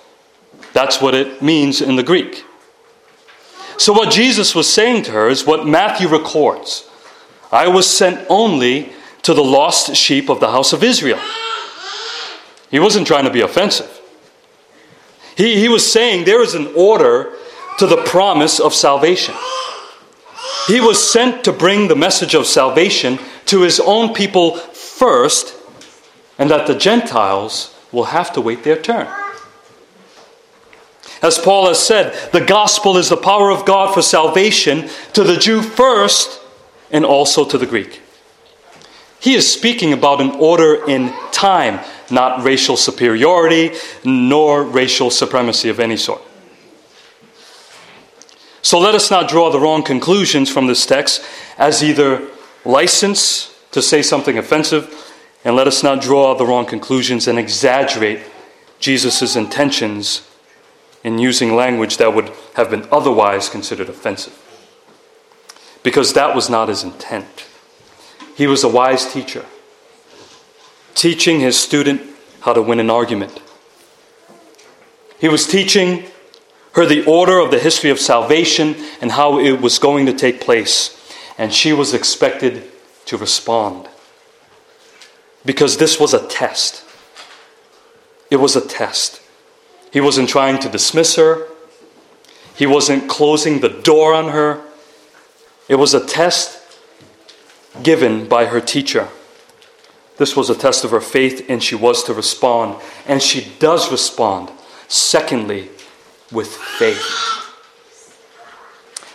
That's 0.75 1.01
what 1.01 1.15
it 1.15 1.41
means 1.41 1.81
in 1.81 1.97
the 1.97 2.03
Greek. 2.03 2.45
So, 3.79 3.93
what 3.93 4.13
Jesus 4.13 4.55
was 4.55 4.73
saying 4.73 5.05
to 5.05 5.13
her 5.13 5.29
is 5.29 5.47
what 5.47 5.67
Matthew 5.67 6.09
records 6.09 6.89
I 7.51 7.69
was 7.69 7.89
sent 7.89 8.27
only 8.29 8.93
to 9.23 9.33
the 9.33 9.45
lost 9.45 9.95
sheep 9.97 10.29
of 10.29 10.41
the 10.41 10.51
house 10.51 10.73
of 10.73 10.83
Israel. 10.83 11.21
He 12.71 12.79
wasn't 12.79 13.07
trying 13.07 13.25
to 13.25 13.31
be 13.31 13.41
offensive. 13.41 14.01
He, 15.37 15.61
he 15.61 15.69
was 15.69 15.91
saying 15.91 16.25
there 16.25 16.43
is 16.43 16.55
an 16.55 16.69
order 16.75 17.33
to 17.79 17.87
the 17.87 18.03
promise 18.05 18.59
of 18.59 18.75
salvation. 18.75 19.35
He 20.67 20.81
was 20.81 21.11
sent 21.11 21.45
to 21.45 21.53
bring 21.53 21.89
the 21.89 21.97
message 21.97 22.35
of 22.35 22.47
salvation 22.47 23.19
to 23.47 23.63
his 23.63 23.79
own 23.79 24.15
people 24.15 24.57
first, 24.57 25.55
and 26.39 26.51
that 26.51 26.67
the 26.67 26.75
Gentiles 26.75 27.75
will 27.93 28.05
have 28.05 28.33
to 28.33 28.41
wait 28.41 28.65
their 28.65 28.81
turn. 28.81 29.07
As 31.23 31.39
Paul 31.39 31.69
has 31.69 31.79
said, 31.79 32.33
the 32.33 32.45
gospel 32.45 32.97
is 32.97 33.09
the 33.09 33.17
power 33.17 33.51
of 33.51 33.65
God 33.65 33.95
for 33.95 34.03
salvation 34.03 34.89
to 35.13 35.23
the 35.23 35.37
Jew 35.37 35.63
first 35.63 36.41
and 36.91 37.05
also 37.05 37.45
to 37.45 37.59
the 37.59 37.67
Greek. 37.67 38.01
He 39.19 39.35
is 39.35 39.51
speaking 39.51 39.93
about 39.93 40.21
an 40.21 40.31
order 40.33 40.85
in 40.89 41.13
time, 41.33 41.81
not 42.11 42.43
racial 42.43 42.77
superiority 42.77 43.73
nor 44.05 44.63
racial 44.63 45.11
supremacy 45.11 45.69
of 45.69 45.81
any 45.81 45.97
sort. 45.97 46.23
So 48.63 48.79
let 48.81 48.95
us 48.95 49.11
not 49.11 49.29
draw 49.29 49.51
the 49.51 49.61
wrong 49.61 49.83
conclusions 49.83 50.51
from 50.51 50.67
this 50.67 50.87
text 50.87 51.25
as 51.57 51.85
either 51.85 52.29
license 52.65 53.57
to 53.71 53.81
say 53.81 54.03
something 54.03 54.39
offensive, 54.39 55.13
and 55.45 55.55
let 55.55 55.69
us 55.69 55.83
not 55.83 56.01
draw 56.01 56.35
the 56.35 56.47
wrong 56.47 56.67
conclusions 56.67 57.29
and 57.29 57.39
exaggerate 57.39 58.21
Jesus' 58.81 59.37
intentions 59.37 60.29
in 61.05 61.19
using 61.19 61.55
language 61.55 61.99
that 61.99 62.15
would 62.15 62.33
have 62.55 62.71
been 62.71 62.89
otherwise 62.91 63.49
considered 63.49 63.89
offensive. 63.89 64.37
Because 65.83 66.15
that 66.15 66.35
was 66.35 66.51
not 66.51 66.69
his 66.69 66.83
intent. 66.83 67.47
He 68.35 68.47
was 68.47 68.65
a 68.65 68.69
wise 68.69 69.13
teacher, 69.13 69.45
teaching 70.97 71.39
his 71.39 71.57
student 71.57 72.03
how 72.41 72.53
to 72.53 72.63
win 72.63 72.81
an 72.81 72.91
argument. 72.91 73.41
He 75.21 75.29
was 75.29 75.47
teaching 75.47 76.07
her 76.73 76.85
the 76.85 77.05
order 77.05 77.39
of 77.39 77.51
the 77.51 77.59
history 77.59 77.91
of 77.91 78.01
salvation 78.01 78.75
and 79.01 79.13
how 79.13 79.39
it 79.39 79.61
was 79.61 79.79
going 79.79 80.07
to 80.07 80.13
take 80.13 80.41
place. 80.41 80.93
And 81.39 81.53
she 81.53 81.73
was 81.73 81.95
expected 81.95 82.65
to 83.05 83.17
respond. 83.17 83.89
Because 85.45 85.77
this 85.77 86.01
was 86.01 86.13
a 86.13 86.27
test. 86.27 86.85
It 88.31 88.37
was 88.37 88.57
a 88.57 88.67
test. 88.67 89.23
He 89.93 90.01
wasn't 90.01 90.29
trying 90.29 90.59
to 90.61 90.69
dismiss 90.69 91.17
her, 91.17 91.47
he 92.57 92.67
wasn't 92.67 93.09
closing 93.09 93.61
the 93.61 93.69
door 93.69 94.15
on 94.15 94.31
her. 94.31 94.63
It 95.69 95.75
was 95.75 95.93
a 95.93 96.05
test 96.05 96.59
given 97.83 98.27
by 98.27 98.47
her 98.47 98.63
teacher. 98.63 99.09
This 100.17 100.35
was 100.35 100.49
a 100.49 100.55
test 100.55 100.85
of 100.85 100.91
her 100.91 101.01
faith, 101.01 101.45
and 101.49 101.63
she 101.63 101.75
was 101.75 102.03
to 102.05 102.15
respond. 102.15 102.81
And 103.07 103.23
she 103.23 103.53
does 103.59 103.91
respond. 103.91 104.51
Secondly, 104.89 105.71
with 106.33 106.49
faith. 106.49 107.47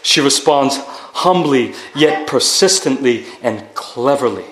She 0.04 0.22
responds 0.22 0.78
humbly, 0.78 1.74
yet 1.96 2.28
persistently 2.28 3.26
and 3.42 3.74
cleverly. 3.74 4.46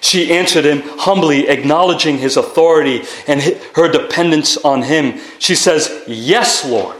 She 0.00 0.32
answered 0.32 0.64
him 0.64 0.82
humbly, 0.98 1.48
acknowledging 1.48 2.18
his 2.18 2.36
authority 2.36 3.02
and 3.26 3.42
her 3.74 3.90
dependence 3.90 4.56
on 4.56 4.82
him. 4.82 5.20
She 5.38 5.54
says, 5.54 6.02
Yes, 6.06 6.64
Lord. 6.64 6.96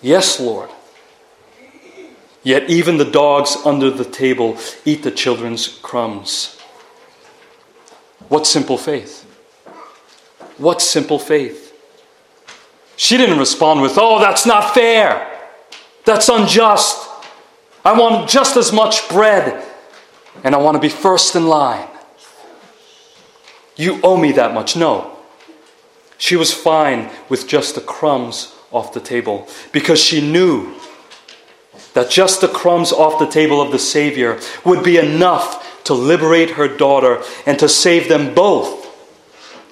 Yes, 0.00 0.38
Lord. 0.38 0.70
Yet 2.42 2.70
even 2.70 2.98
the 2.98 3.04
dogs 3.04 3.56
under 3.64 3.90
the 3.90 4.04
table 4.04 4.56
eat 4.84 5.02
the 5.02 5.10
children's 5.10 5.78
crumbs. 5.82 6.58
What 8.28 8.46
simple 8.46 8.78
faith! 8.78 9.24
What 10.56 10.82
simple 10.82 11.18
faith! 11.18 11.74
She 12.96 13.16
didn't 13.16 13.38
respond 13.38 13.80
with, 13.80 13.96
Oh, 13.96 14.18
that's 14.18 14.44
not 14.44 14.74
fair. 14.74 15.38
That's 16.04 16.28
unjust. 16.28 17.08
I 17.84 17.98
want 17.98 18.28
just 18.28 18.56
as 18.56 18.72
much 18.72 19.08
bread 19.08 19.64
and 20.44 20.54
I 20.54 20.58
want 20.58 20.74
to 20.74 20.80
be 20.80 20.88
first 20.88 21.36
in 21.36 21.46
line. 21.46 21.88
You 23.76 24.00
owe 24.02 24.16
me 24.16 24.32
that 24.32 24.52
much. 24.52 24.76
No. 24.76 25.16
She 26.18 26.34
was 26.34 26.52
fine 26.52 27.10
with 27.28 27.46
just 27.46 27.76
the 27.76 27.80
crumbs 27.80 28.54
off 28.72 28.92
the 28.92 29.00
table 29.00 29.48
because 29.72 30.00
she 30.00 30.20
knew 30.20 30.77
that 31.94 32.10
just 32.10 32.40
the 32.40 32.48
crumbs 32.48 32.92
off 32.92 33.18
the 33.18 33.26
table 33.26 33.60
of 33.60 33.72
the 33.72 33.78
Savior 33.78 34.38
would 34.64 34.84
be 34.84 34.98
enough 34.98 35.82
to 35.84 35.94
liberate 35.94 36.50
her 36.50 36.68
daughter 36.68 37.22
and 37.46 37.58
to 37.58 37.68
save 37.68 38.08
them 38.08 38.34
both 38.34 38.86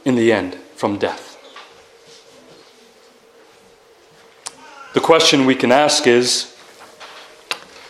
in 0.04 0.14
the 0.14 0.32
end 0.32 0.54
from 0.74 0.98
death. 0.98 1.26
The 4.94 5.00
question 5.00 5.44
we 5.44 5.54
can 5.54 5.70
ask 5.70 6.06
is 6.06 6.56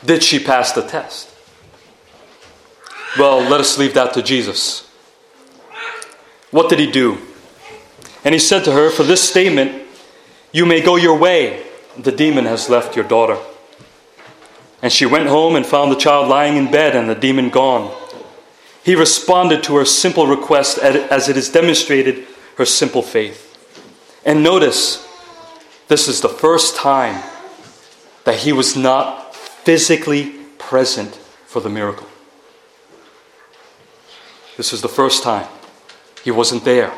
Did 0.05 0.25
she 0.25 0.43
pass 0.43 0.73
the 0.73 0.83
test? 0.83 1.33
Well, 3.17 3.41
let 3.41 3.61
us 3.61 3.79
leave 3.79 3.95
that 3.95 4.13
to 4.15 4.23
Jesus. 4.23 4.87
What 6.51 6.69
did 6.69 6.79
he 6.79 6.91
do? 6.91 7.19
And 8.25 8.35
he 8.35 8.39
said 8.41 8.65
to 8.65 8.73
her, 8.73 8.91
For 8.91 9.05
this 9.05 9.27
statement, 9.27 9.87
you 10.53 10.67
may 10.67 10.81
go 10.81 10.97
your 10.97 11.17
way. 11.17 11.65
The 11.97 12.13
demon 12.13 12.45
has 12.45 12.69
left 12.69 12.97
your 12.97 13.05
daughter. 13.05 13.39
And 14.83 14.93
she 14.93 15.07
went 15.07 15.29
home 15.29 15.57
and 15.57 15.65
found 15.65 15.91
the 15.91 15.97
child 15.97 16.29
lying 16.29 16.57
in 16.57 16.71
bed 16.71 16.95
and 16.95 17.09
the 17.09 17.15
demon 17.15 17.51
gone. 17.51 17.95
He 18.85 18.95
responded 18.95 19.65
to 19.65 19.77
her 19.77 19.85
simple 19.85 20.27
request 20.27 20.79
as 20.79 21.29
it 21.29 21.37
is 21.37 21.49
demonstrated 21.49 22.27
her 22.57 22.65
simple 22.65 23.03
faith. 23.03 23.43
And 24.25 24.43
notice, 24.43 25.07
this 25.89 26.09
is 26.09 26.21
the 26.21 26.29
first 26.29 26.77
time 26.77 27.23
that 28.25 28.37
he 28.37 28.53
was 28.53 28.77
not 28.77 29.35
physically 29.35 30.33
present 30.59 31.15
for 31.47 31.61
the 31.61 31.69
miracle. 31.69 32.07
This 34.57 34.73
is 34.73 34.83
the 34.83 34.89
first 34.89 35.23
time 35.23 35.49
he 36.25 36.31
wasn't 36.31 36.65
there. 36.65 36.93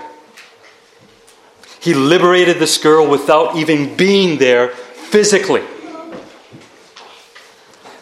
He 1.80 1.94
liberated 1.94 2.58
this 2.58 2.76
girl 2.78 3.08
without 3.08 3.56
even 3.56 3.96
being 3.96 4.38
there 4.38 4.68
physically. 4.68 5.62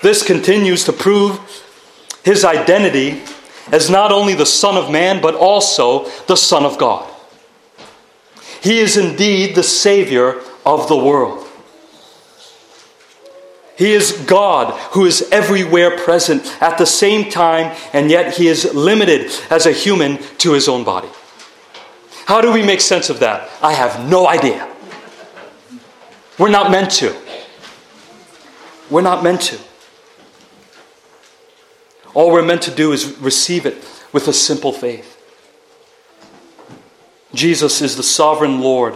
This 0.07 0.23
continues 0.23 0.85
to 0.85 0.93
prove 0.93 1.41
his 2.23 2.45
identity 2.45 3.23
as 3.73 3.91
not 3.91 4.13
only 4.13 4.35
the 4.35 4.47
Son 4.47 4.77
of 4.77 4.89
Man, 4.89 5.21
but 5.21 5.35
also 5.35 6.09
the 6.29 6.37
Son 6.37 6.65
of 6.65 6.79
God. 6.79 7.13
He 8.63 8.79
is 8.79 8.97
indeed 8.97 9.57
the 9.57 9.65
Savior 9.65 10.41
of 10.65 10.87
the 10.87 10.97
world. 10.97 11.45
He 13.77 13.95
is 13.95 14.13
God 14.29 14.79
who 14.93 15.07
is 15.07 15.29
everywhere 15.33 15.99
present 15.99 16.57
at 16.63 16.79
the 16.79 16.87
same 16.87 17.29
time, 17.29 17.77
and 17.93 18.09
yet 18.09 18.37
he 18.37 18.47
is 18.47 18.73
limited 18.75 19.33
as 19.51 19.67
a 19.67 19.73
human 19.73 20.19
to 20.39 20.53
his 20.53 20.69
own 20.69 20.85
body. 20.85 21.09
How 22.27 22.41
do 22.41 22.53
we 22.53 22.65
make 22.65 22.81
sense 22.81 23.11
of 23.11 23.19
that? 23.19 23.51
I 23.61 23.73
have 23.73 24.09
no 24.09 24.29
idea. 24.29 24.73
We're 26.39 26.49
not 26.49 26.71
meant 26.71 26.93
to. 26.93 27.13
We're 28.89 29.03
not 29.03 29.25
meant 29.25 29.41
to. 29.51 29.66
All 32.17 32.33
we're 32.33 32.41
meant 32.41 32.63
to 32.63 32.71
do 32.71 32.93
is 32.93 33.19
receive 33.19 33.67
it 33.67 33.75
with 34.11 34.27
a 34.27 34.33
simple 34.33 34.73
faith. 34.73 35.13
Jesus 37.35 37.83
is 37.83 37.95
the 37.95 38.03
sovereign 38.03 38.63
Lord 38.63 38.95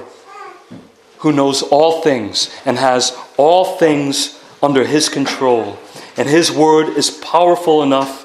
who 1.18 1.30
knows 1.30 1.61
all 1.61 2.00
things 2.00 2.50
and 2.64 2.78
has 2.78 3.14
all 3.37 3.76
things 3.76 4.42
under 4.62 4.87
his 4.87 5.11
control. 5.11 5.78
And 6.16 6.30
his 6.30 6.50
word 6.50 6.96
is 6.96 7.11
powerful 7.11 7.83
enough 7.83 8.24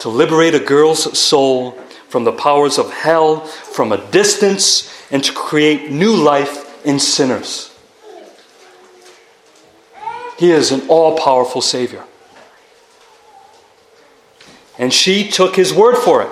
to 0.00 0.10
liberate 0.10 0.54
a 0.54 0.60
girl's 0.60 1.18
soul 1.18 1.70
from 2.10 2.24
the 2.24 2.32
powers 2.32 2.76
of 2.76 2.92
hell 2.92 3.40
from 3.40 3.92
a 3.92 4.10
distance 4.10 4.92
and 5.10 5.24
to 5.24 5.32
create 5.32 5.90
new 5.90 6.14
life 6.14 6.84
in 6.84 6.98
sinners. 6.98 7.74
He 10.38 10.50
is 10.50 10.70
an 10.70 10.86
all 10.88 11.16
powerful 11.16 11.62
Savior. 11.62 12.04
And 14.82 14.92
she 14.92 15.28
took 15.28 15.54
his 15.54 15.72
word 15.72 15.94
for 15.94 16.22
it. 16.22 16.28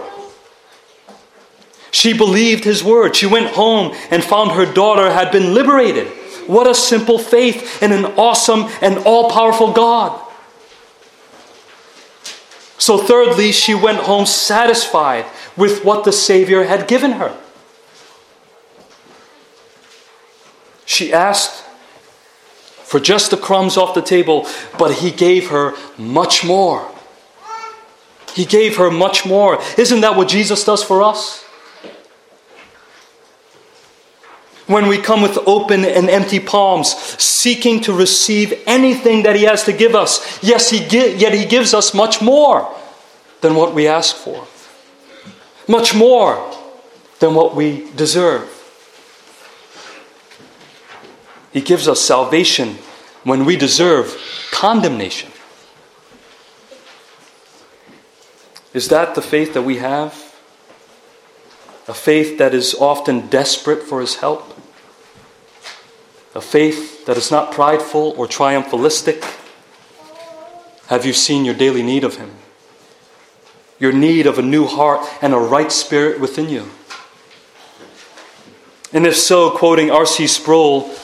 She 1.92 2.12
believed 2.12 2.64
his 2.64 2.82
word. 2.82 3.14
She 3.14 3.26
went 3.26 3.52
home 3.52 3.96
and 4.10 4.24
found 4.24 4.50
her 4.50 4.66
daughter 4.66 5.12
had 5.12 5.30
been 5.30 5.54
liberated. 5.54 6.08
What 6.48 6.66
a 6.66 6.74
simple 6.74 7.16
faith 7.16 7.80
in 7.80 7.92
an 7.92 8.06
awesome 8.16 8.68
and 8.82 8.98
all 9.06 9.30
powerful 9.30 9.72
God. 9.72 10.20
So, 12.76 12.98
thirdly, 12.98 13.52
she 13.52 13.72
went 13.72 13.98
home 13.98 14.26
satisfied 14.26 15.26
with 15.56 15.84
what 15.84 16.02
the 16.02 16.10
Savior 16.10 16.64
had 16.64 16.88
given 16.88 17.12
her. 17.12 17.38
She 20.86 21.12
asked 21.12 21.62
for 22.82 22.98
just 22.98 23.30
the 23.30 23.36
crumbs 23.36 23.76
off 23.76 23.94
the 23.94 24.02
table, 24.02 24.48
but 24.76 24.94
he 24.94 25.12
gave 25.12 25.50
her 25.50 25.76
much 25.96 26.44
more. 26.44 26.89
He 28.34 28.44
gave 28.44 28.76
her 28.76 28.90
much 28.90 29.26
more. 29.26 29.60
Isn't 29.78 30.00
that 30.00 30.16
what 30.16 30.28
Jesus 30.28 30.64
does 30.64 30.82
for 30.82 31.02
us? 31.02 31.44
When 34.66 34.86
we 34.86 34.98
come 34.98 35.20
with 35.20 35.36
open 35.46 35.84
and 35.84 36.08
empty 36.08 36.38
palms, 36.38 36.94
seeking 37.20 37.80
to 37.82 37.92
receive 37.92 38.54
anything 38.66 39.24
that 39.24 39.34
He 39.34 39.42
has 39.42 39.64
to 39.64 39.72
give 39.72 39.96
us, 39.96 40.38
yes, 40.42 40.70
he 40.70 40.78
yet 40.86 41.34
He 41.34 41.44
gives 41.44 41.74
us 41.74 41.92
much 41.92 42.22
more 42.22 42.72
than 43.40 43.56
what 43.56 43.74
we 43.74 43.88
ask 43.88 44.14
for, 44.14 44.46
much 45.66 45.92
more 45.92 46.56
than 47.18 47.34
what 47.34 47.56
we 47.56 47.90
deserve. 47.96 48.48
He 51.52 51.60
gives 51.60 51.88
us 51.88 52.00
salvation 52.00 52.78
when 53.24 53.44
we 53.44 53.56
deserve 53.56 54.16
condemnation. 54.52 55.32
Is 58.72 58.88
that 58.88 59.14
the 59.14 59.22
faith 59.22 59.54
that 59.54 59.62
we 59.62 59.78
have? 59.78 60.14
A 61.88 61.94
faith 61.94 62.38
that 62.38 62.54
is 62.54 62.74
often 62.74 63.26
desperate 63.26 63.82
for 63.82 64.00
His 64.00 64.16
help? 64.16 64.56
A 66.34 66.40
faith 66.40 67.04
that 67.06 67.16
is 67.16 67.30
not 67.30 67.52
prideful 67.52 68.14
or 68.16 68.28
triumphalistic? 68.28 69.24
Have 70.86 71.04
you 71.04 71.12
seen 71.12 71.44
your 71.44 71.54
daily 71.54 71.82
need 71.82 72.04
of 72.04 72.16
Him? 72.16 72.30
Your 73.80 73.92
need 73.92 74.26
of 74.26 74.38
a 74.38 74.42
new 74.42 74.66
heart 74.66 75.04
and 75.20 75.34
a 75.34 75.38
right 75.38 75.72
spirit 75.72 76.20
within 76.20 76.48
you? 76.48 76.70
And 78.92 79.06
if 79.06 79.16
so, 79.16 79.50
quoting 79.50 79.90
R.C. 79.90 80.26
Sproul, 80.26 80.94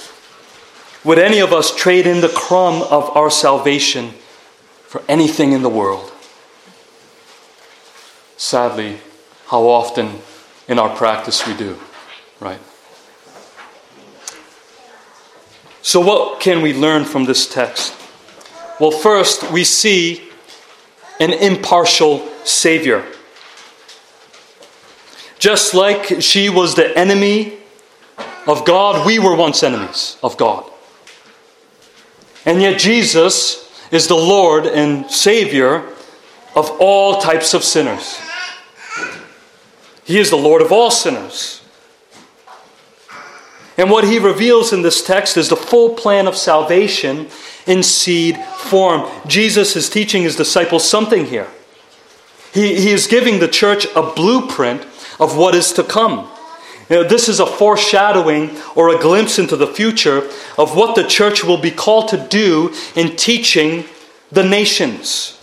would 1.04 1.18
any 1.18 1.38
of 1.38 1.52
us 1.52 1.74
trade 1.74 2.06
in 2.06 2.20
the 2.20 2.28
crumb 2.28 2.82
of 2.82 3.16
our 3.16 3.30
salvation 3.30 4.10
for 4.86 5.02
anything 5.08 5.52
in 5.52 5.62
the 5.62 5.68
world? 5.68 6.12
Sadly, 8.36 8.98
how 9.46 9.62
often 9.62 10.20
in 10.68 10.78
our 10.78 10.94
practice 10.94 11.46
we 11.46 11.54
do, 11.54 11.78
right? 12.40 12.60
So, 15.80 16.00
what 16.00 16.40
can 16.40 16.62
we 16.62 16.74
learn 16.74 17.04
from 17.04 17.24
this 17.24 17.48
text? 17.48 17.94
Well, 18.78 18.90
first, 18.90 19.50
we 19.50 19.64
see 19.64 20.28
an 21.20 21.32
impartial 21.32 22.28
Savior. 22.44 23.04
Just 25.38 25.74
like 25.74 26.20
she 26.20 26.48
was 26.48 26.74
the 26.74 26.96
enemy 26.98 27.58
of 28.46 28.64
God, 28.64 29.06
we 29.06 29.18
were 29.18 29.34
once 29.34 29.62
enemies 29.62 30.18
of 30.22 30.36
God. 30.36 30.68
And 32.44 32.60
yet, 32.60 32.78
Jesus 32.78 33.72
is 33.90 34.08
the 34.08 34.14
Lord 34.14 34.66
and 34.66 35.10
Savior 35.10 35.84
of 36.56 36.70
all 36.80 37.20
types 37.20 37.54
of 37.54 37.62
sinners. 37.62 38.18
He 40.04 40.18
is 40.18 40.30
the 40.30 40.36
Lord 40.36 40.62
of 40.62 40.72
all 40.72 40.90
sinners. 40.90 41.62
And 43.76 43.90
what 43.90 44.04
he 44.04 44.18
reveals 44.18 44.72
in 44.72 44.80
this 44.80 45.04
text 45.04 45.36
is 45.36 45.50
the 45.50 45.56
full 45.56 45.94
plan 45.94 46.26
of 46.26 46.34
salvation 46.34 47.28
in 47.66 47.82
seed 47.82 48.38
form. 48.38 49.08
Jesus 49.26 49.76
is 49.76 49.90
teaching 49.90 50.22
his 50.22 50.34
disciples 50.34 50.88
something 50.88 51.26
here. 51.26 51.48
He, 52.54 52.80
he 52.80 52.90
is 52.90 53.06
giving 53.06 53.38
the 53.38 53.48
church 53.48 53.86
a 53.94 54.02
blueprint 54.14 54.86
of 55.20 55.36
what 55.36 55.54
is 55.54 55.72
to 55.72 55.82
come. 55.82 56.30
You 56.88 56.96
know, 56.96 57.04
this 57.04 57.28
is 57.28 57.40
a 57.40 57.46
foreshadowing 57.46 58.56
or 58.74 58.94
a 58.94 58.98
glimpse 58.98 59.38
into 59.38 59.56
the 59.56 59.66
future 59.66 60.18
of 60.56 60.74
what 60.76 60.94
the 60.94 61.04
church 61.04 61.44
will 61.44 61.60
be 61.60 61.70
called 61.70 62.08
to 62.08 62.16
do 62.28 62.72
in 62.94 63.16
teaching 63.16 63.84
the 64.30 64.44
nations. 64.44 65.35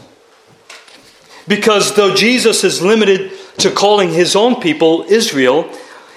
Because 1.48 1.96
though 1.96 2.16
Jesus 2.16 2.64
is 2.64 2.82
limited 2.82 3.32
to 3.58 3.72
calling 3.72 4.10
his 4.10 4.36
own 4.36 4.62
people 4.62 5.06
Israel, 5.10 5.70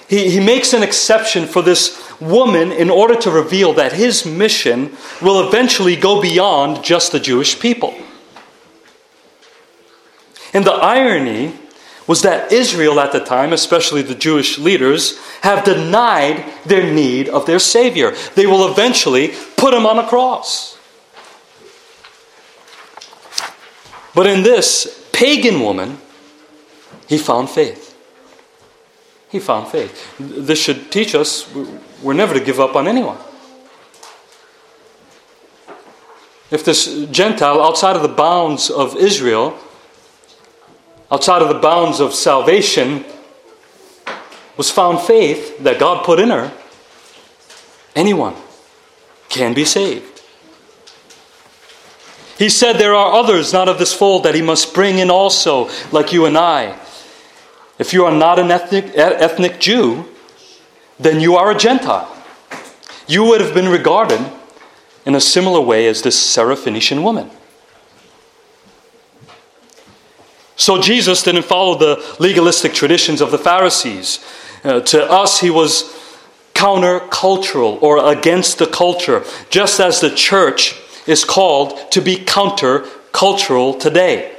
he, 0.09 0.31
he 0.31 0.41
makes 0.41 0.73
an 0.73 0.83
exception 0.83 1.47
for 1.47 1.63
this 1.63 2.03
woman 2.21 2.73
in 2.73 2.91
order 2.91 3.17
to 3.17 3.31
reveal 3.31 3.73
that 3.75 3.93
his 3.93 4.25
mission 4.25 4.97
will 5.21 5.47
eventually 5.47 5.97
go 5.97 6.23
beyond 6.23 6.85
just 6.85 7.13
the 7.13 7.21
Jewish 7.21 7.59
people. 7.59 7.95
And 10.55 10.65
the 10.65 10.73
irony 10.73 11.55
was 12.07 12.23
that 12.23 12.53
Israel 12.53 13.01
at 13.01 13.13
the 13.13 13.21
time, 13.21 13.53
especially 13.53 14.01
the 14.01 14.15
Jewish 14.15 14.59
leaders, 14.59 15.19
have 15.43 15.65
denied 15.65 16.45
their 16.65 16.93
need 16.93 17.29
of 17.29 17.47
their 17.47 17.59
Savior. 17.59 18.15
They 18.37 18.47
will 18.47 18.71
eventually 18.71 19.35
put 19.57 19.75
him 19.75 19.85
on 19.85 19.99
a 19.99 20.07
cross. 20.07 20.79
But 24.15 24.27
in 24.27 24.45
this 24.45 25.06
pagan 25.17 25.61
woman, 25.61 25.97
he 27.09 27.17
found 27.17 27.49
faith. 27.49 27.97
He 29.31 29.41
found 29.41 29.69
faith. 29.69 30.15
This 30.19 30.59
should 30.59 30.93
teach 30.93 31.15
us 31.15 31.49
we're 32.03 32.13
never 32.13 32.35
to 32.35 32.41
give 32.41 32.61
up 32.61 32.77
on 32.77 32.87
anyone. 32.87 33.17
If 36.51 36.65
this 36.65 37.07
Gentile 37.11 37.63
outside 37.63 37.97
of 37.97 38.03
the 38.03 38.09
bounds 38.09 38.69
of 38.69 38.95
Israel, 38.97 39.59
outside 41.11 41.41
of 41.41 41.49
the 41.49 41.61
bounds 41.61 41.99
of 41.99 42.15
salvation, 42.15 43.05
was 44.59 44.71
found 44.71 45.01
faith 45.01 45.59
that 45.61 45.79
God 45.81 46.05
put 46.05 46.21
in 46.21 46.29
her, 46.29 46.53
anyone 47.95 48.35
can 49.31 49.55
be 49.55 49.65
saved. 49.65 50.16
He 52.39 52.49
said 52.51 52.75
there 52.75 52.95
are 52.95 53.15
others 53.15 53.53
not 53.53 53.69
of 53.69 53.79
this 53.79 53.95
fold 53.95 54.25
that 54.25 54.35
he 54.35 54.43
must 54.43 54.75
bring 54.75 54.99
in 54.99 55.11
also, 55.11 55.71
like 55.91 56.13
you 56.13 56.27
and 56.27 56.37
I. 56.37 56.79
If 57.79 57.93
you 57.93 58.05
are 58.05 58.15
not 58.15 58.39
an 58.39 58.51
ethnic, 58.51 58.93
ethnic 58.95 59.59
Jew, 59.59 60.07
then 60.99 61.21
you 61.21 61.37
are 61.37 61.51
a 61.51 61.59
Gentile. 61.59 62.13
You 63.07 63.25
would 63.25 63.41
have 63.41 63.55
been 63.55 63.69
regarded 63.69 64.21
in 65.05 65.15
a 65.15 65.21
similar 65.21 65.61
way 65.61 65.87
as 65.87 66.03
this 66.03 66.17
Syrophoenician 66.17 67.03
woman. 67.03 67.31
So 70.57 70.81
Jesus 70.81 71.23
didn't 71.23 71.45
follow 71.45 71.77
the 71.77 72.17
legalistic 72.19 72.73
traditions 72.73 73.21
of 73.21 73.31
the 73.31 73.39
Pharisees. 73.39 74.25
Uh, 74.65 74.81
to 74.81 75.11
us, 75.11 75.41
he 75.41 75.51
was 75.51 75.95
countercultural 76.55 77.81
or 77.83 78.11
against 78.11 78.59
the 78.59 78.67
culture, 78.67 79.23
just 79.51 79.79
as 79.79 80.01
the 80.01 80.11
church 80.11 80.81
is 81.07 81.25
called 81.25 81.91
to 81.93 82.01
be 82.01 82.17
countercultural 82.17 83.79
today. 83.79 84.35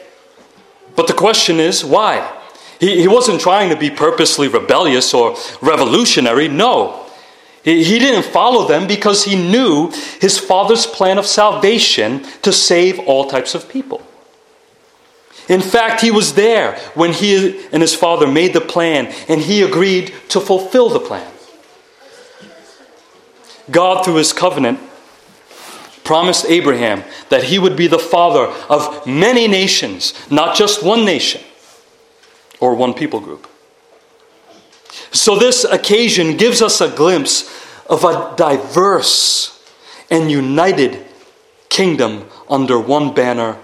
But 0.96 1.08
the 1.08 1.14
question 1.14 1.60
is, 1.60 1.86
why? 1.86 2.34
He, 2.80 3.02
he 3.02 3.08
wasn't 3.08 3.42
trying 3.42 3.70
to 3.70 3.76
be 3.76 3.90
purposely 3.90 4.48
rebellious 4.48 5.14
or 5.14 5.36
revolutionary. 5.62 6.48
No. 6.48 7.06
He, 7.64 7.84
he 7.84 8.00
didn't 8.00 8.32
follow 8.32 8.68
them 8.68 8.88
because 8.88 9.24
he 9.24 9.36
knew 9.36 9.92
his 10.20 10.38
father's 10.40 10.86
plan 10.86 11.18
of 11.18 11.26
salvation 11.26 12.24
to 12.42 12.52
save 12.52 13.00
all 13.00 13.30
types 13.30 13.56
of 13.56 13.70
people. 13.70 14.02
In 15.50 15.62
fact, 15.62 16.02
he 16.02 16.12
was 16.12 16.34
there 16.34 16.78
when 16.94 17.14
he 17.14 17.66
and 17.72 17.82
his 17.82 17.96
father 17.96 18.28
made 18.28 18.54
the 18.54 18.62
plan, 18.62 19.14
and 19.30 19.40
he 19.40 19.62
agreed 19.62 20.14
to 20.30 20.42
fulfill 20.42 20.90
the 20.90 21.00
plan. 21.00 21.32
God, 23.72 24.04
through 24.04 24.16
his 24.16 24.34
covenant, 24.34 24.80
promised 26.08 26.46
Abraham 26.46 27.04
that 27.30 27.44
he 27.44 27.60
would 27.60 27.76
be 27.76 27.88
the 27.88 28.00
father 28.00 28.48
of 28.70 29.06
many 29.06 29.48
nations, 29.48 30.14
not 30.32 30.56
just 30.56 30.82
one 30.82 31.04
nation 31.04 31.42
or 32.62 32.74
one 32.74 32.94
people 32.94 33.20
group. 33.20 33.46
So, 35.12 35.38
this 35.38 35.66
occasion 35.66 36.38
gives 36.38 36.62
us 36.62 36.82
a 36.82 36.90
glimpse 36.90 37.54
of 37.88 38.04
a 38.04 38.34
diverse 38.38 39.54
and 40.10 40.32
united 40.32 41.06
kingdom 41.70 42.30
under 42.50 42.80
one 42.80 43.14
banner 43.14 43.58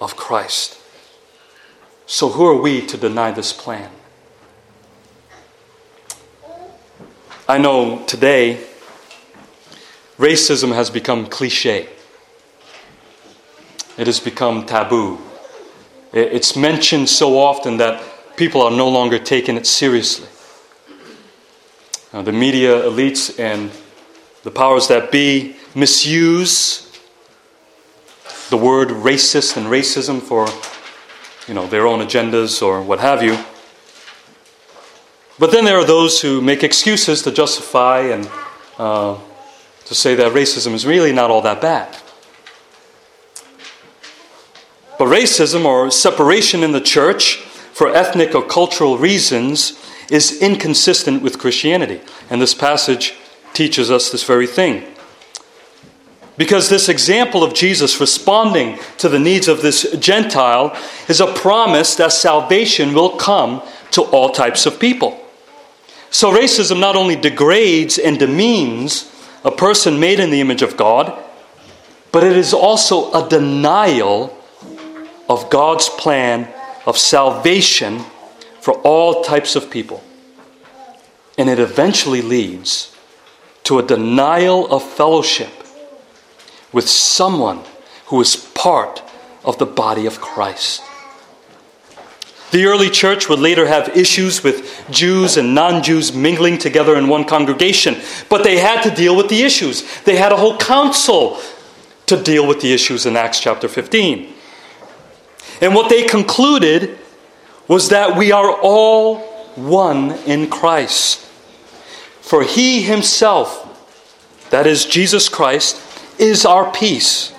of 0.00 0.16
Christ. 0.16 0.78
So, 2.06 2.28
who 2.30 2.44
are 2.46 2.60
we 2.60 2.84
to 2.86 2.96
deny 2.96 3.30
this 3.30 3.52
plan? 3.52 3.90
I 7.48 7.58
know 7.58 8.04
today 8.06 8.66
racism 10.18 10.74
has 10.74 10.90
become 10.90 11.26
cliche. 11.26 11.88
It 13.96 14.06
has 14.06 14.20
become 14.20 14.66
taboo. 14.66 15.18
It's 16.12 16.56
mentioned 16.56 17.08
so 17.08 17.38
often 17.38 17.78
that 17.78 18.02
people 18.36 18.62
are 18.62 18.70
no 18.70 18.88
longer 18.88 19.18
taking 19.18 19.56
it 19.56 19.66
seriously. 19.66 20.28
Now, 22.12 22.22
the 22.22 22.32
media 22.32 22.82
elites 22.82 23.38
and 23.38 23.70
the 24.42 24.50
powers 24.50 24.88
that 24.88 25.10
be 25.10 25.56
misuse 25.74 26.86
the 28.48 28.56
word 28.56 28.88
racist 28.88 29.56
and 29.56 29.66
racism 29.66 30.22
for 30.22 30.46
you 31.48 31.54
know, 31.54 31.66
their 31.66 31.86
own 31.86 32.00
agendas 32.00 32.62
or 32.62 32.80
what 32.82 33.00
have 33.00 33.22
you. 33.22 33.36
But 35.38 35.50
then 35.50 35.64
there 35.64 35.76
are 35.78 35.84
those 35.84 36.20
who 36.20 36.40
make 36.40 36.62
excuses 36.62 37.22
to 37.22 37.32
justify 37.32 38.00
and 38.00 38.30
uh, 38.78 39.18
to 39.86 39.94
say 39.94 40.14
that 40.14 40.32
racism 40.32 40.74
is 40.74 40.86
really 40.86 41.12
not 41.12 41.30
all 41.30 41.40
that 41.42 41.60
bad. 41.60 41.96
But 44.98 45.06
racism 45.06 45.64
or 45.64 45.90
separation 45.90 46.62
in 46.62 46.72
the 46.72 46.80
church 46.80 47.36
for 47.36 47.94
ethnic 47.94 48.34
or 48.34 48.42
cultural 48.42 48.98
reasons 48.98 49.82
is 50.10 50.40
inconsistent 50.40 51.22
with 51.22 51.38
Christianity. 51.38 52.00
And 52.30 52.40
this 52.40 52.54
passage 52.54 53.14
teaches 53.52 53.90
us 53.90 54.10
this 54.10 54.24
very 54.24 54.46
thing. 54.46 54.84
Because 56.38 56.68
this 56.68 56.88
example 56.88 57.42
of 57.42 57.54
Jesus 57.54 58.00
responding 58.00 58.78
to 58.98 59.08
the 59.08 59.18
needs 59.18 59.48
of 59.48 59.62
this 59.62 59.90
Gentile 59.98 60.76
is 61.08 61.20
a 61.20 61.32
promise 61.32 61.94
that 61.96 62.12
salvation 62.12 62.92
will 62.92 63.16
come 63.16 63.62
to 63.92 64.02
all 64.02 64.30
types 64.30 64.66
of 64.66 64.78
people. 64.78 65.18
So 66.10 66.32
racism 66.32 66.80
not 66.80 66.96
only 66.96 67.16
degrades 67.16 67.98
and 67.98 68.18
demeans 68.18 69.10
a 69.46 69.50
person 69.52 70.00
made 70.00 70.18
in 70.18 70.30
the 70.30 70.40
image 70.40 70.60
of 70.60 70.76
God, 70.76 71.16
but 72.10 72.24
it 72.24 72.36
is 72.36 72.52
also 72.52 73.12
a 73.12 73.28
denial 73.28 74.36
of 75.28 75.48
God's 75.50 75.88
plan 75.88 76.52
of 76.84 76.98
salvation 76.98 78.00
for 78.60 78.74
all 78.80 79.22
types 79.22 79.54
of 79.54 79.70
people. 79.70 80.02
And 81.38 81.48
it 81.48 81.60
eventually 81.60 82.22
leads 82.22 82.92
to 83.64 83.78
a 83.78 83.86
denial 83.86 84.66
of 84.66 84.82
fellowship 84.82 85.52
with 86.72 86.88
someone 86.88 87.62
who 88.06 88.20
is 88.20 88.34
part 88.34 89.00
of 89.44 89.58
the 89.58 89.66
body 89.66 90.06
of 90.06 90.20
Christ. 90.20 90.82
The 92.52 92.66
early 92.66 92.90
church 92.90 93.28
would 93.28 93.40
later 93.40 93.66
have 93.66 93.96
issues 93.96 94.44
with 94.44 94.86
Jews 94.90 95.36
and 95.36 95.54
non 95.54 95.82
Jews 95.82 96.14
mingling 96.14 96.58
together 96.58 96.96
in 96.96 97.08
one 97.08 97.24
congregation, 97.24 97.96
but 98.28 98.44
they 98.44 98.58
had 98.58 98.82
to 98.82 98.90
deal 98.90 99.16
with 99.16 99.28
the 99.28 99.42
issues. 99.42 99.84
They 100.02 100.16
had 100.16 100.32
a 100.32 100.36
whole 100.36 100.56
council 100.56 101.40
to 102.06 102.22
deal 102.22 102.46
with 102.46 102.60
the 102.60 102.72
issues 102.72 103.04
in 103.04 103.16
Acts 103.16 103.40
chapter 103.40 103.68
15. 103.68 104.32
And 105.60 105.74
what 105.74 105.90
they 105.90 106.04
concluded 106.04 106.98
was 107.66 107.88
that 107.88 108.16
we 108.16 108.30
are 108.30 108.52
all 108.60 109.18
one 109.56 110.12
in 110.26 110.48
Christ. 110.48 111.20
For 112.20 112.42
he 112.42 112.82
himself, 112.82 113.62
that 114.50 114.66
is 114.66 114.84
Jesus 114.84 115.28
Christ, 115.28 115.80
is 116.20 116.44
our 116.44 116.70
peace, 116.72 117.32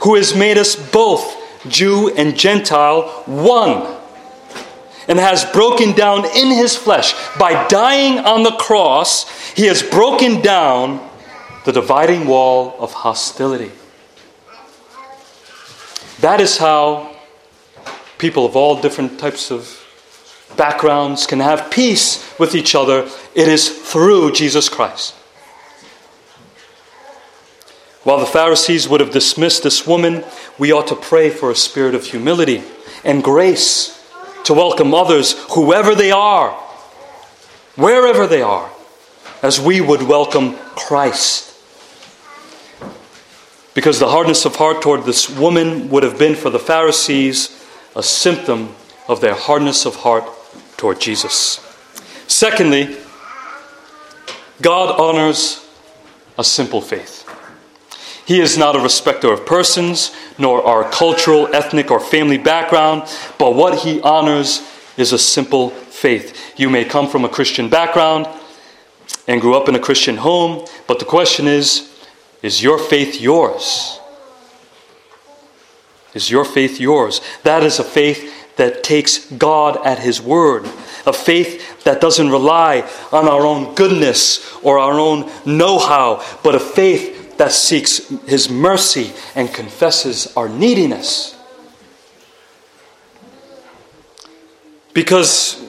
who 0.00 0.14
has 0.16 0.34
made 0.34 0.58
us 0.58 0.74
both 0.74 1.36
Jew 1.68 2.12
and 2.14 2.36
Gentile 2.36 3.08
one, 3.26 3.96
and 5.08 5.18
has 5.18 5.44
broken 5.44 5.92
down 5.92 6.24
in 6.24 6.48
his 6.48 6.76
flesh. 6.76 7.14
By 7.38 7.66
dying 7.68 8.18
on 8.18 8.42
the 8.42 8.52
cross, 8.52 9.28
he 9.52 9.66
has 9.66 9.82
broken 9.82 10.40
down 10.40 11.10
the 11.64 11.72
dividing 11.72 12.26
wall 12.26 12.76
of 12.78 12.92
hostility. 12.92 13.72
That 16.20 16.40
is 16.40 16.58
how 16.58 17.14
people 18.18 18.46
of 18.46 18.56
all 18.56 18.80
different 18.80 19.18
types 19.18 19.50
of 19.50 19.80
backgrounds 20.56 21.26
can 21.26 21.40
have 21.40 21.70
peace 21.70 22.24
with 22.38 22.54
each 22.54 22.74
other. 22.74 23.08
It 23.34 23.48
is 23.48 23.68
through 23.68 24.32
Jesus 24.32 24.68
Christ. 24.68 25.14
While 28.04 28.20
the 28.20 28.26
Pharisees 28.26 28.86
would 28.88 29.00
have 29.00 29.10
dismissed 29.10 29.62
this 29.62 29.86
woman, 29.86 30.24
we 30.58 30.72
ought 30.72 30.86
to 30.88 30.96
pray 30.96 31.30
for 31.30 31.50
a 31.50 31.56
spirit 31.56 31.94
of 31.94 32.04
humility 32.04 32.62
and 33.02 33.24
grace 33.24 34.03
to 34.44 34.54
welcome 34.54 34.94
others, 34.94 35.32
whoever 35.52 35.94
they 35.94 36.10
are, 36.10 36.50
wherever 37.76 38.26
they 38.26 38.42
are, 38.42 38.70
as 39.42 39.60
we 39.60 39.80
would 39.80 40.02
welcome 40.02 40.56
Christ. 40.76 41.50
Because 43.74 43.98
the 43.98 44.08
hardness 44.08 44.44
of 44.44 44.56
heart 44.56 44.82
toward 44.82 45.04
this 45.04 45.28
woman 45.28 45.90
would 45.90 46.02
have 46.02 46.18
been 46.18 46.36
for 46.36 46.50
the 46.50 46.58
Pharisees 46.58 47.66
a 47.96 48.02
symptom 48.02 48.74
of 49.08 49.20
their 49.20 49.34
hardness 49.34 49.84
of 49.84 49.96
heart 49.96 50.24
toward 50.76 51.00
Jesus. 51.00 51.60
Secondly, 52.26 52.96
God 54.62 54.98
honors 55.00 55.66
a 56.38 56.44
simple 56.44 56.80
faith. 56.80 57.23
He 58.26 58.40
is 58.40 58.56
not 58.56 58.74
a 58.74 58.80
respecter 58.80 59.32
of 59.32 59.44
persons, 59.44 60.14
nor 60.38 60.62
our 60.64 60.90
cultural, 60.90 61.54
ethnic, 61.54 61.90
or 61.90 62.00
family 62.00 62.38
background, 62.38 63.02
but 63.38 63.54
what 63.54 63.80
he 63.80 64.00
honors 64.00 64.62
is 64.96 65.12
a 65.12 65.18
simple 65.18 65.70
faith. 65.70 66.58
You 66.58 66.70
may 66.70 66.84
come 66.84 67.08
from 67.08 67.24
a 67.24 67.28
Christian 67.28 67.68
background 67.68 68.26
and 69.28 69.40
grew 69.40 69.54
up 69.54 69.68
in 69.68 69.74
a 69.74 69.80
Christian 69.80 70.16
home, 70.16 70.66
but 70.86 70.98
the 70.98 71.04
question 71.04 71.46
is 71.46 71.90
is 72.42 72.62
your 72.62 72.78
faith 72.78 73.20
yours? 73.20 73.98
Is 76.12 76.30
your 76.30 76.44
faith 76.44 76.78
yours? 76.78 77.20
That 77.42 77.62
is 77.62 77.78
a 77.78 77.84
faith 77.84 78.56
that 78.56 78.84
takes 78.84 79.30
God 79.32 79.78
at 79.84 79.98
His 79.98 80.20
word, 80.20 80.64
a 81.06 81.12
faith 81.12 81.82
that 81.84 82.00
doesn't 82.00 82.30
rely 82.30 82.88
on 83.12 83.26
our 83.28 83.44
own 83.44 83.74
goodness 83.74 84.54
or 84.62 84.78
our 84.78 84.98
own 84.98 85.30
know 85.44 85.78
how, 85.78 86.24
but 86.44 86.54
a 86.54 86.60
faith 86.60 87.13
that 87.38 87.52
seeks 87.52 88.08
His 88.26 88.48
mercy 88.48 89.12
and 89.34 89.52
confesses 89.52 90.34
our 90.36 90.48
neediness. 90.48 91.36
Because 94.92 95.62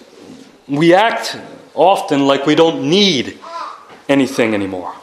we 0.67 0.93
act 0.93 1.37
often 1.73 2.27
like 2.27 2.45
we 2.45 2.55
don't 2.55 2.87
need 2.89 3.39
anything 4.07 4.53
anymore. 4.53 4.93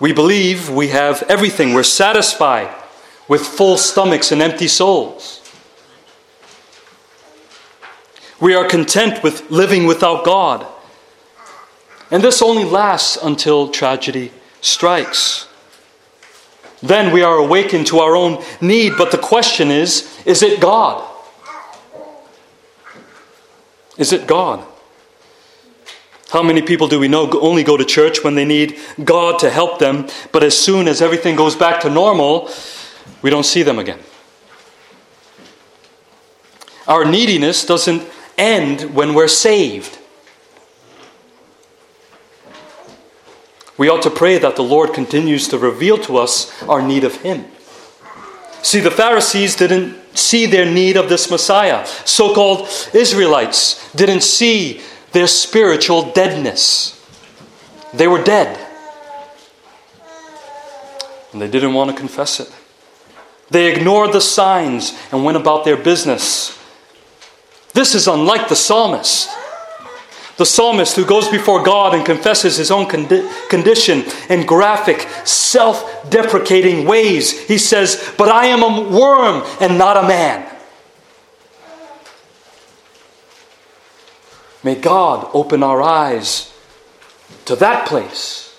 We 0.00 0.12
believe 0.12 0.70
we 0.70 0.88
have 0.88 1.22
everything, 1.28 1.72
we're 1.72 1.82
satisfied 1.82 2.74
with 3.28 3.42
full 3.42 3.76
stomachs 3.76 4.32
and 4.32 4.42
empty 4.42 4.68
souls. 4.68 5.40
We 8.40 8.54
are 8.54 8.66
content 8.66 9.22
with 9.22 9.50
living 9.50 9.86
without 9.86 10.24
God. 10.24 10.66
And 12.10 12.22
this 12.22 12.42
only 12.42 12.64
lasts 12.64 13.16
until 13.22 13.68
tragedy 13.68 14.32
strikes. 14.64 15.46
Then 16.82 17.12
we 17.12 17.22
are 17.22 17.36
awakened 17.36 17.86
to 17.88 18.00
our 18.00 18.16
own 18.16 18.42
need, 18.60 18.94
but 18.98 19.10
the 19.10 19.18
question 19.18 19.70
is 19.70 20.10
is 20.24 20.42
it 20.42 20.60
God? 20.60 21.10
Is 23.96 24.12
it 24.12 24.26
God? 24.26 24.66
How 26.30 26.42
many 26.42 26.62
people 26.62 26.88
do 26.88 26.98
we 26.98 27.06
know 27.06 27.30
only 27.40 27.62
go 27.62 27.76
to 27.76 27.84
church 27.84 28.24
when 28.24 28.34
they 28.34 28.44
need 28.44 28.76
God 29.04 29.38
to 29.38 29.50
help 29.50 29.78
them, 29.78 30.08
but 30.32 30.42
as 30.42 30.58
soon 30.58 30.88
as 30.88 31.00
everything 31.00 31.36
goes 31.36 31.54
back 31.54 31.80
to 31.82 31.90
normal, 31.90 32.50
we 33.22 33.30
don't 33.30 33.44
see 33.44 33.62
them 33.62 33.78
again? 33.78 34.00
Our 36.88 37.04
neediness 37.04 37.64
doesn't 37.64 38.02
end 38.36 38.94
when 38.94 39.14
we're 39.14 39.28
saved. 39.28 39.98
We 43.76 43.88
ought 43.88 44.02
to 44.02 44.10
pray 44.10 44.38
that 44.38 44.56
the 44.56 44.62
Lord 44.62 44.92
continues 44.92 45.48
to 45.48 45.58
reveal 45.58 45.98
to 45.98 46.16
us 46.16 46.62
our 46.62 46.80
need 46.80 47.04
of 47.04 47.16
Him. 47.22 47.46
See, 48.62 48.80
the 48.80 48.90
Pharisees 48.90 49.56
didn't 49.56 50.16
see 50.16 50.46
their 50.46 50.64
need 50.70 50.96
of 50.96 51.08
this 51.08 51.30
Messiah. 51.30 51.84
So 52.04 52.34
called 52.34 52.68
Israelites 52.94 53.92
didn't 53.92 54.22
see 54.22 54.80
their 55.12 55.26
spiritual 55.26 56.12
deadness. 56.12 57.00
They 57.92 58.08
were 58.08 58.22
dead. 58.22 58.58
and 61.34 61.42
they 61.42 61.48
didn't 61.48 61.74
want 61.74 61.90
to 61.90 61.96
confess 61.96 62.38
it. 62.38 62.48
They 63.50 63.74
ignored 63.74 64.12
the 64.12 64.20
signs 64.20 64.96
and 65.10 65.24
went 65.24 65.36
about 65.36 65.64
their 65.64 65.76
business. 65.76 66.56
This 67.72 67.94
is 67.94 68.06
unlike 68.06 68.48
the 68.48 68.56
psalmist. 68.56 69.28
The 70.36 70.46
psalmist 70.46 70.96
who 70.96 71.04
goes 71.04 71.28
before 71.28 71.62
God 71.62 71.94
and 71.94 72.04
confesses 72.04 72.56
his 72.56 72.70
own 72.70 72.86
condi- 72.86 73.48
condition 73.48 74.04
in 74.28 74.46
graphic, 74.46 75.02
self 75.24 76.10
deprecating 76.10 76.86
ways. 76.86 77.46
He 77.46 77.56
says, 77.56 78.12
But 78.18 78.28
I 78.28 78.46
am 78.46 78.62
a 78.62 78.90
worm 78.90 79.44
and 79.60 79.78
not 79.78 79.96
a 79.96 80.08
man. 80.08 80.50
May 84.64 84.74
God 84.74 85.30
open 85.34 85.62
our 85.62 85.82
eyes 85.82 86.52
to 87.44 87.54
that 87.56 87.86
place 87.86 88.56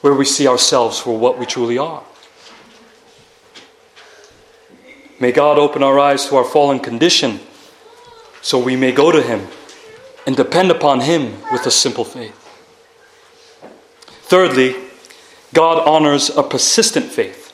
where 0.00 0.14
we 0.14 0.24
see 0.24 0.46
ourselves 0.46 0.98
for 0.98 1.18
what 1.18 1.36
we 1.36 1.44
truly 1.44 1.76
are. 1.76 2.04
May 5.18 5.32
God 5.32 5.58
open 5.58 5.82
our 5.82 5.98
eyes 5.98 6.26
to 6.28 6.36
our 6.36 6.44
fallen 6.44 6.78
condition 6.78 7.40
so 8.40 8.58
we 8.58 8.76
may 8.76 8.92
go 8.92 9.10
to 9.10 9.20
Him 9.20 9.48
and 10.26 10.36
depend 10.36 10.70
upon 10.70 11.00
Him 11.00 11.40
with 11.52 11.64
a 11.66 11.70
simple 11.70 12.04
faith. 12.04 12.42
Thirdly, 14.22 14.74
God 15.54 15.86
honors 15.88 16.28
a 16.30 16.42
persistent 16.42 17.06
faith. 17.06 17.44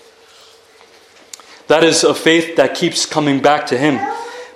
That 1.68 1.84
is 1.84 2.02
a 2.02 2.14
faith 2.14 2.56
that 2.56 2.74
keeps 2.74 3.06
coming 3.06 3.40
back 3.40 3.66
to 3.66 3.78
Him, 3.78 4.00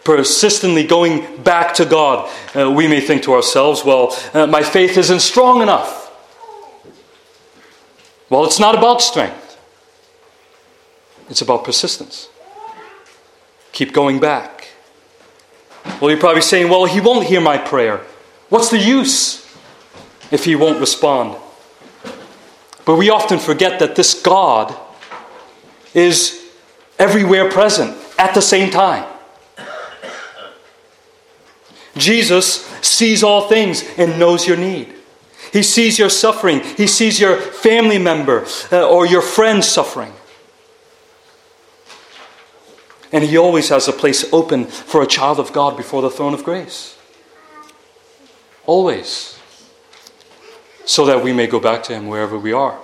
persistently 0.03 0.87
going 0.87 1.43
back 1.43 1.75
to 1.75 1.85
God. 1.85 2.31
Uh, 2.55 2.71
we 2.71 2.89
may 2.89 3.01
think 3.01 3.23
to 3.25 3.35
ourselves, 3.35 3.85
well, 3.85 4.17
uh, 4.33 4.47
my 4.47 4.63
faith 4.63 4.97
isn't 4.97 5.21
strong 5.21 5.61
enough. 5.63 6.05
Well, 8.29 8.45
it's 8.45 8.59
not 8.59 8.75
about 8.77 9.03
strength, 9.03 9.59
it's 11.29 11.43
about 11.43 11.65
persistence. 11.65 12.29
Keep 13.73 13.93
going 13.93 14.19
back. 14.19 14.56
Well, 16.01 16.11
you're 16.11 16.21
probably 16.21 16.43
saying, 16.43 16.69
well, 16.69 16.85
he 16.85 17.01
won't 17.01 17.27
hear 17.27 17.41
my 17.41 17.59
prayer. 17.59 18.03
What's 18.49 18.71
the 18.71 18.79
use 18.79 19.45
if 20.31 20.45
he 20.45 20.55
won't 20.55 20.79
respond? 20.81 21.37
But 22.85 22.97
we 22.97 23.11
often 23.11 23.39
forget 23.39 23.81
that 23.81 23.97
this 23.97 24.15
God 24.21 24.77
is 25.95 26.45
everywhere 26.99 27.51
present 27.51 27.97
at 28.19 28.35
the 28.35 28.43
same 28.43 28.71
time. 28.71 29.07
Jesus 31.97 32.67
sees 32.83 33.23
all 33.23 33.49
things 33.49 33.83
and 33.97 34.19
knows 34.19 34.47
your 34.47 34.57
need. 34.57 34.93
He 35.53 35.63
sees 35.63 35.99
your 35.99 36.11
suffering. 36.11 36.61
He 36.61 36.87
sees 36.87 37.19
your 37.19 37.37
family 37.37 37.99
member 37.99 38.47
uh, 38.71 38.87
or 38.87 39.07
your 39.07 39.23
friend 39.23 39.65
suffering. 39.65 40.13
And 43.17 43.25
He 43.25 43.39
always 43.39 43.71
has 43.71 43.89
a 43.89 43.95
place 43.95 44.31
open 44.31 44.67
for 44.67 45.03
a 45.03 45.07
child 45.07 45.41
of 45.41 45.51
God 45.51 45.75
before 45.75 46.03
the 46.03 46.11
throne 46.11 46.35
of 46.35 46.45
grace. 46.45 46.99
Always. 48.67 49.39
So 50.85 51.07
that 51.07 51.25
we 51.25 51.33
may 51.33 51.47
go 51.47 51.59
back 51.59 51.83
to 51.85 51.95
Him 51.95 52.09
wherever 52.09 52.39
we 52.39 52.53
are. 52.53 52.79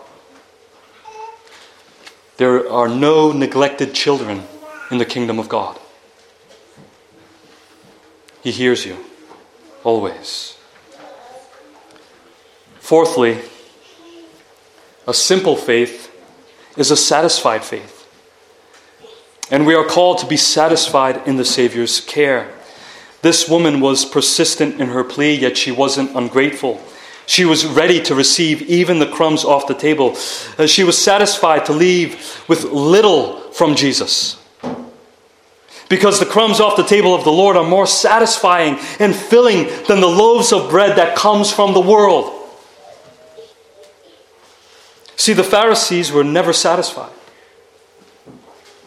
There 2.39 2.67
are 2.67 2.89
no 2.89 3.31
neglected 3.31 3.93
children 3.93 4.45
in 4.91 4.97
the 4.97 5.05
kingdom 5.05 5.39
of 5.39 5.51
God. 5.51 5.79
He 8.43 8.53
hears 8.53 8.87
you, 8.87 8.97
always. 9.85 10.57
Fourthly, 12.81 13.39
a 15.07 15.13
simple 15.13 15.57
faith 15.57 16.11
is 16.79 16.91
a 16.91 16.97
satisfied 16.97 17.65
faith. 17.65 18.02
And 19.53 19.67
we 19.67 19.75
are 19.75 19.85
called 19.85 20.17
to 20.19 20.27
be 20.27 20.39
satisfied 20.39 21.29
in 21.29 21.37
the 21.37 21.45
Savior's 21.45 22.01
care. 22.01 22.51
This 23.21 23.47
woman 23.47 23.81
was 23.81 24.07
persistent 24.07 24.81
in 24.81 24.89
her 24.89 25.05
plea, 25.05 25.35
yet 25.35 25.59
she 25.59 25.71
wasn't 25.71 26.17
ungrateful. 26.17 26.81
She 27.27 27.45
was 27.45 27.67
ready 27.67 28.03
to 28.05 28.15
receive 28.15 28.63
even 28.63 28.99
the 28.99 29.11
crumbs 29.11 29.45
off 29.45 29.67
the 29.67 29.75
table. 29.75 30.17
Uh, 30.59 30.67
she 30.67 30.85
was 30.85 30.97
satisfied 30.97 31.67
to 31.67 31.75
leave 31.75 32.43
with 32.49 32.65
little 32.65 33.41
from 33.53 33.77
Jesus. 33.77 34.43
Because 35.91 36.19
the 36.19 36.27
crumbs 36.27 36.59
off 36.59 36.77
the 36.77 36.83
table 36.83 37.15
of 37.15 37.25
the 37.25 37.31
Lord 37.31 37.55
are 37.55 37.69
more 37.69 37.87
satisfying 37.87 38.79
and 38.99 39.15
filling 39.15 39.65
than 39.87 40.01
the 40.01 40.07
loaves 40.07 40.51
of 40.55 40.71
bread 40.71 40.97
that 40.97 41.15
comes 41.15 41.53
from 41.53 41.75
the 41.75 41.81
world. 41.81 42.33
See, 45.17 45.35
the 45.35 45.45
Pharisees 45.45 46.11
were 46.11 46.25
never 46.25 46.55
satisfied. 46.55 47.13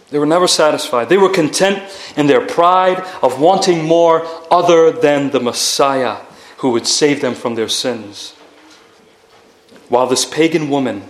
They 0.10 0.20
were 0.20 0.26
never 0.26 0.48
satisfied. 0.48 1.10
They 1.10 1.18
were 1.18 1.30
content 1.30 1.84
in 2.16 2.28
their 2.28 2.46
pride 2.46 3.00
of 3.24 3.40
wanting 3.40 3.86
more 3.86 4.26
other 4.52 4.92
than 4.92 5.32
the 5.32 5.40
Messiah 5.40 6.18
who 6.58 6.72
would 6.72 6.88
save 6.88 7.22
them 7.22 7.34
from 7.34 7.56
their 7.56 7.70
sins. 7.70 8.32
While 9.90 10.08
this 10.08 10.26
pagan 10.26 10.70
woman 10.70 11.04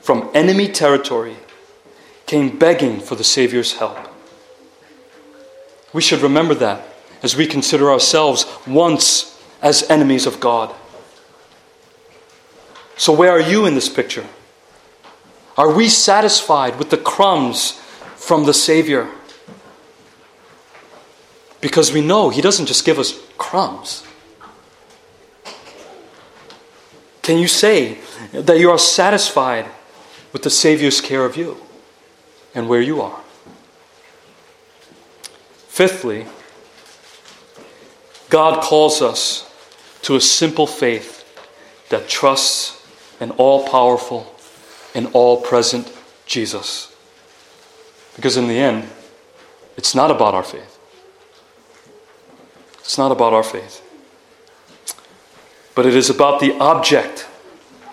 from 0.00 0.30
enemy 0.34 0.68
territory 0.68 1.36
came 2.26 2.58
begging 2.58 3.00
for 3.00 3.14
the 3.14 3.24
Savior's 3.24 3.74
help. 3.74 3.98
We 5.92 6.02
should 6.02 6.20
remember 6.20 6.54
that 6.54 6.82
as 7.22 7.36
we 7.36 7.46
consider 7.46 7.90
ourselves 7.90 8.44
once 8.66 9.40
as 9.62 9.88
enemies 9.90 10.26
of 10.26 10.40
God. 10.40 10.74
So, 12.96 13.12
where 13.12 13.30
are 13.30 13.40
you 13.40 13.64
in 13.64 13.74
this 13.74 13.88
picture? 13.88 14.26
Are 15.58 15.72
we 15.72 15.88
satisfied 15.88 16.78
with 16.78 16.90
the 16.90 16.96
crumbs 16.96 17.72
from 18.14 18.44
the 18.44 18.54
Savior? 18.54 19.08
Because 21.60 21.92
we 21.92 22.00
know 22.00 22.30
He 22.30 22.40
doesn't 22.40 22.66
just 22.66 22.84
give 22.84 22.96
us 22.96 23.20
crumbs. 23.36 24.04
Can 27.22 27.38
you 27.38 27.48
say 27.48 27.98
that 28.32 28.60
you 28.60 28.70
are 28.70 28.78
satisfied 28.78 29.66
with 30.32 30.44
the 30.44 30.50
Savior's 30.50 31.00
care 31.00 31.24
of 31.24 31.36
you 31.36 31.58
and 32.54 32.68
where 32.68 32.80
you 32.80 33.02
are? 33.02 33.20
Fifthly, 35.66 36.26
God 38.30 38.62
calls 38.62 39.02
us 39.02 39.52
to 40.02 40.14
a 40.14 40.20
simple 40.20 40.68
faith 40.68 41.24
that 41.88 42.08
trusts 42.08 42.80
an 43.18 43.32
all 43.32 43.66
powerful 43.66 44.37
and 44.98 45.06
all 45.12 45.40
present 45.40 45.90
Jesus. 46.26 46.92
Because 48.16 48.36
in 48.36 48.48
the 48.48 48.58
end, 48.58 48.84
it's 49.76 49.94
not 49.94 50.10
about 50.10 50.34
our 50.34 50.42
faith. 50.42 50.76
It's 52.80 52.98
not 52.98 53.12
about 53.12 53.32
our 53.32 53.44
faith. 53.44 53.80
But 55.76 55.86
it 55.86 55.94
is 55.94 56.10
about 56.10 56.40
the 56.40 56.58
object 56.58 57.28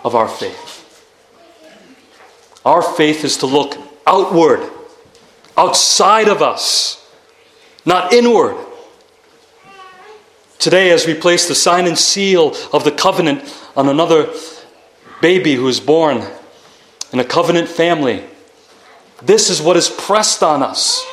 of 0.03 0.15
our 0.15 0.27
faith. 0.27 0.81
Our 2.65 2.81
faith 2.81 3.23
is 3.23 3.37
to 3.37 3.45
look 3.45 3.77
outward, 4.07 4.67
outside 5.55 6.27
of 6.27 6.41
us, 6.41 7.07
not 7.85 8.11
inward. 8.13 8.57
Today, 10.57 10.89
as 10.89 11.05
we 11.05 11.13
place 11.13 11.47
the 11.47 11.53
sign 11.53 11.85
and 11.85 11.95
seal 11.95 12.55
of 12.73 12.83
the 12.83 12.91
covenant 12.91 13.55
on 13.75 13.89
another 13.89 14.33
baby 15.21 15.53
who 15.53 15.67
is 15.67 15.79
born, 15.79 16.25
in 17.13 17.19
a 17.19 17.23
covenant 17.23 17.69
family, 17.69 18.23
this 19.21 19.49
is 19.49 19.61
what 19.61 19.77
is 19.77 19.89
pressed 19.89 20.43
on 20.43 20.61
us 20.61 21.05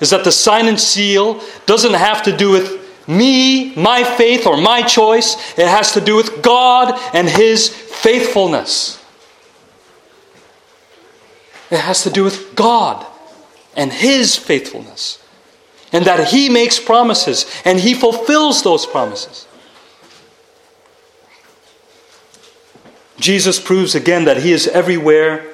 is 0.00 0.10
that 0.10 0.24
the 0.24 0.32
sign 0.32 0.66
and 0.66 0.80
seal 0.80 1.40
doesn't 1.66 1.94
have 1.94 2.22
to 2.22 2.36
do 2.36 2.50
with 2.50 2.78
me, 3.06 3.74
my 3.74 4.02
faith, 4.02 4.46
or 4.46 4.56
my 4.56 4.82
choice. 4.82 5.36
It 5.58 5.66
has 5.66 5.92
to 5.92 6.00
do 6.00 6.16
with 6.16 6.42
God 6.42 6.98
and 7.12 7.28
His 7.28 7.68
faithfulness. 7.68 9.02
It 11.70 11.78
has 11.78 12.02
to 12.04 12.10
do 12.10 12.24
with 12.24 12.56
God 12.56 13.06
and 13.76 13.92
His 13.92 14.36
faithfulness. 14.36 15.22
And 15.92 16.04
that 16.06 16.28
He 16.28 16.48
makes 16.48 16.80
promises 16.80 17.46
and 17.64 17.78
He 17.78 17.94
fulfills 17.94 18.62
those 18.62 18.86
promises. 18.86 19.46
Jesus 23.20 23.60
proves 23.60 23.94
again 23.94 24.24
that 24.24 24.38
he 24.38 24.52
is 24.52 24.66
everywhere 24.68 25.46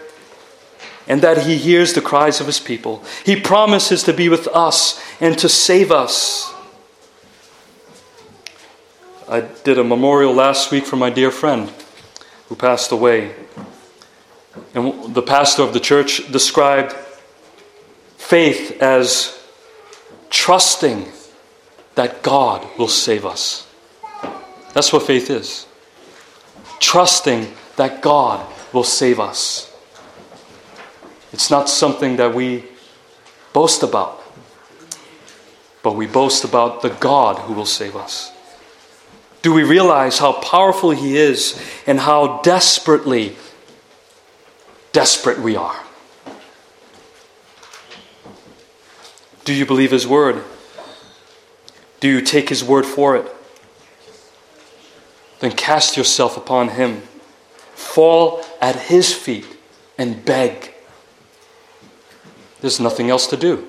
and 1.09 1.23
that 1.23 1.47
he 1.47 1.57
hears 1.57 1.93
the 1.93 2.01
cries 2.01 2.41
of 2.41 2.47
his 2.47 2.61
people. 2.61 3.03
He 3.25 3.39
promises 3.39 4.03
to 4.05 4.13
be 4.13 4.29
with 4.29 4.49
us 4.49 5.01
and 5.21 5.39
to 5.39 5.49
save 5.49 5.93
us. 5.93 6.53
I 9.29 9.41
did 9.41 9.79
a 9.79 9.85
memorial 9.85 10.33
last 10.33 10.71
week 10.71 10.85
for 10.85 10.97
my 10.97 11.11
dear 11.11 11.31
friend 11.31 11.73
who 12.49 12.55
passed 12.55 12.93
away. 12.93 13.35
And 14.75 15.15
the 15.15 15.23
pastor 15.23 15.63
of 15.63 15.73
the 15.73 15.81
church 15.81 16.31
described 16.31 16.93
faith 18.17 18.81
as 18.81 19.39
trusting 20.31 21.09
that 21.95 22.23
God 22.23 22.67
will 22.79 22.89
save 22.89 23.25
us. 23.25 23.67
That's 24.73 24.93
what 24.93 25.03
faith 25.03 25.31
is 25.31 25.66
trusting 26.81 27.53
that 27.77 28.03
God 28.03 28.47
will 28.73 28.85
save 28.85 29.21
us. 29.21 29.73
It's 31.33 31.51
not 31.51 31.69
something 31.69 32.17
that 32.17 32.35
we 32.35 32.65
boast 33.53 33.83
about, 33.83 34.23
but 35.83 35.93
we 35.93 36.07
boast 36.07 36.45
about 36.45 36.83
the 36.83 36.91
God 36.91 37.39
who 37.41 37.53
will 37.53 37.67
save 37.67 37.97
us. 37.97 38.33
Do 39.43 39.53
we 39.53 39.63
realize 39.63 40.19
how 40.19 40.33
powerful 40.33 40.91
He 40.91 41.17
is 41.17 41.63
and 41.87 42.01
how 42.01 42.41
desperately 42.43 43.37
desperate 44.93 45.39
we 45.39 45.55
are? 45.55 45.81
Do 49.45 49.55
you 49.55 49.65
believe 49.65 49.93
His 49.93 50.07
word? 50.07 50.43
Do 52.01 52.09
you 52.09 52.21
take 52.21 52.49
His 52.49 52.65
word 52.65 52.85
for 52.85 53.15
it? 53.15 53.36
Then 55.41 55.53
cast 55.53 55.97
yourself 55.97 56.37
upon 56.37 56.71
Him. 56.71 57.03
Fall 57.75 58.43
at 58.61 58.77
His 58.77 59.13
feet 59.13 59.47
and 59.99 60.25
beg. 60.25 60.73
There's 62.61 62.81
nothing 62.81 63.11
else 63.11 63.27
to 63.29 63.37
do. 63.37 63.67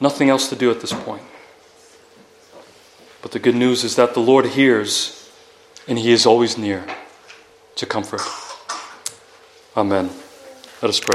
Nothing 0.00 0.30
else 0.30 0.48
to 0.48 0.56
do 0.56 0.70
at 0.70 0.80
this 0.80 0.92
point. 0.92 1.22
But 3.20 3.32
the 3.32 3.38
good 3.38 3.56
news 3.56 3.84
is 3.84 3.96
that 3.96 4.14
the 4.14 4.20
Lord 4.20 4.46
hears 4.46 5.30
and 5.86 5.98
He 5.98 6.12
is 6.12 6.24
always 6.24 6.56
near 6.56 6.86
to 7.76 7.86
comfort. 7.86 8.22
Amen. 9.76 10.10
Let 10.82 10.88
us 10.88 11.00
pray. 11.00 11.06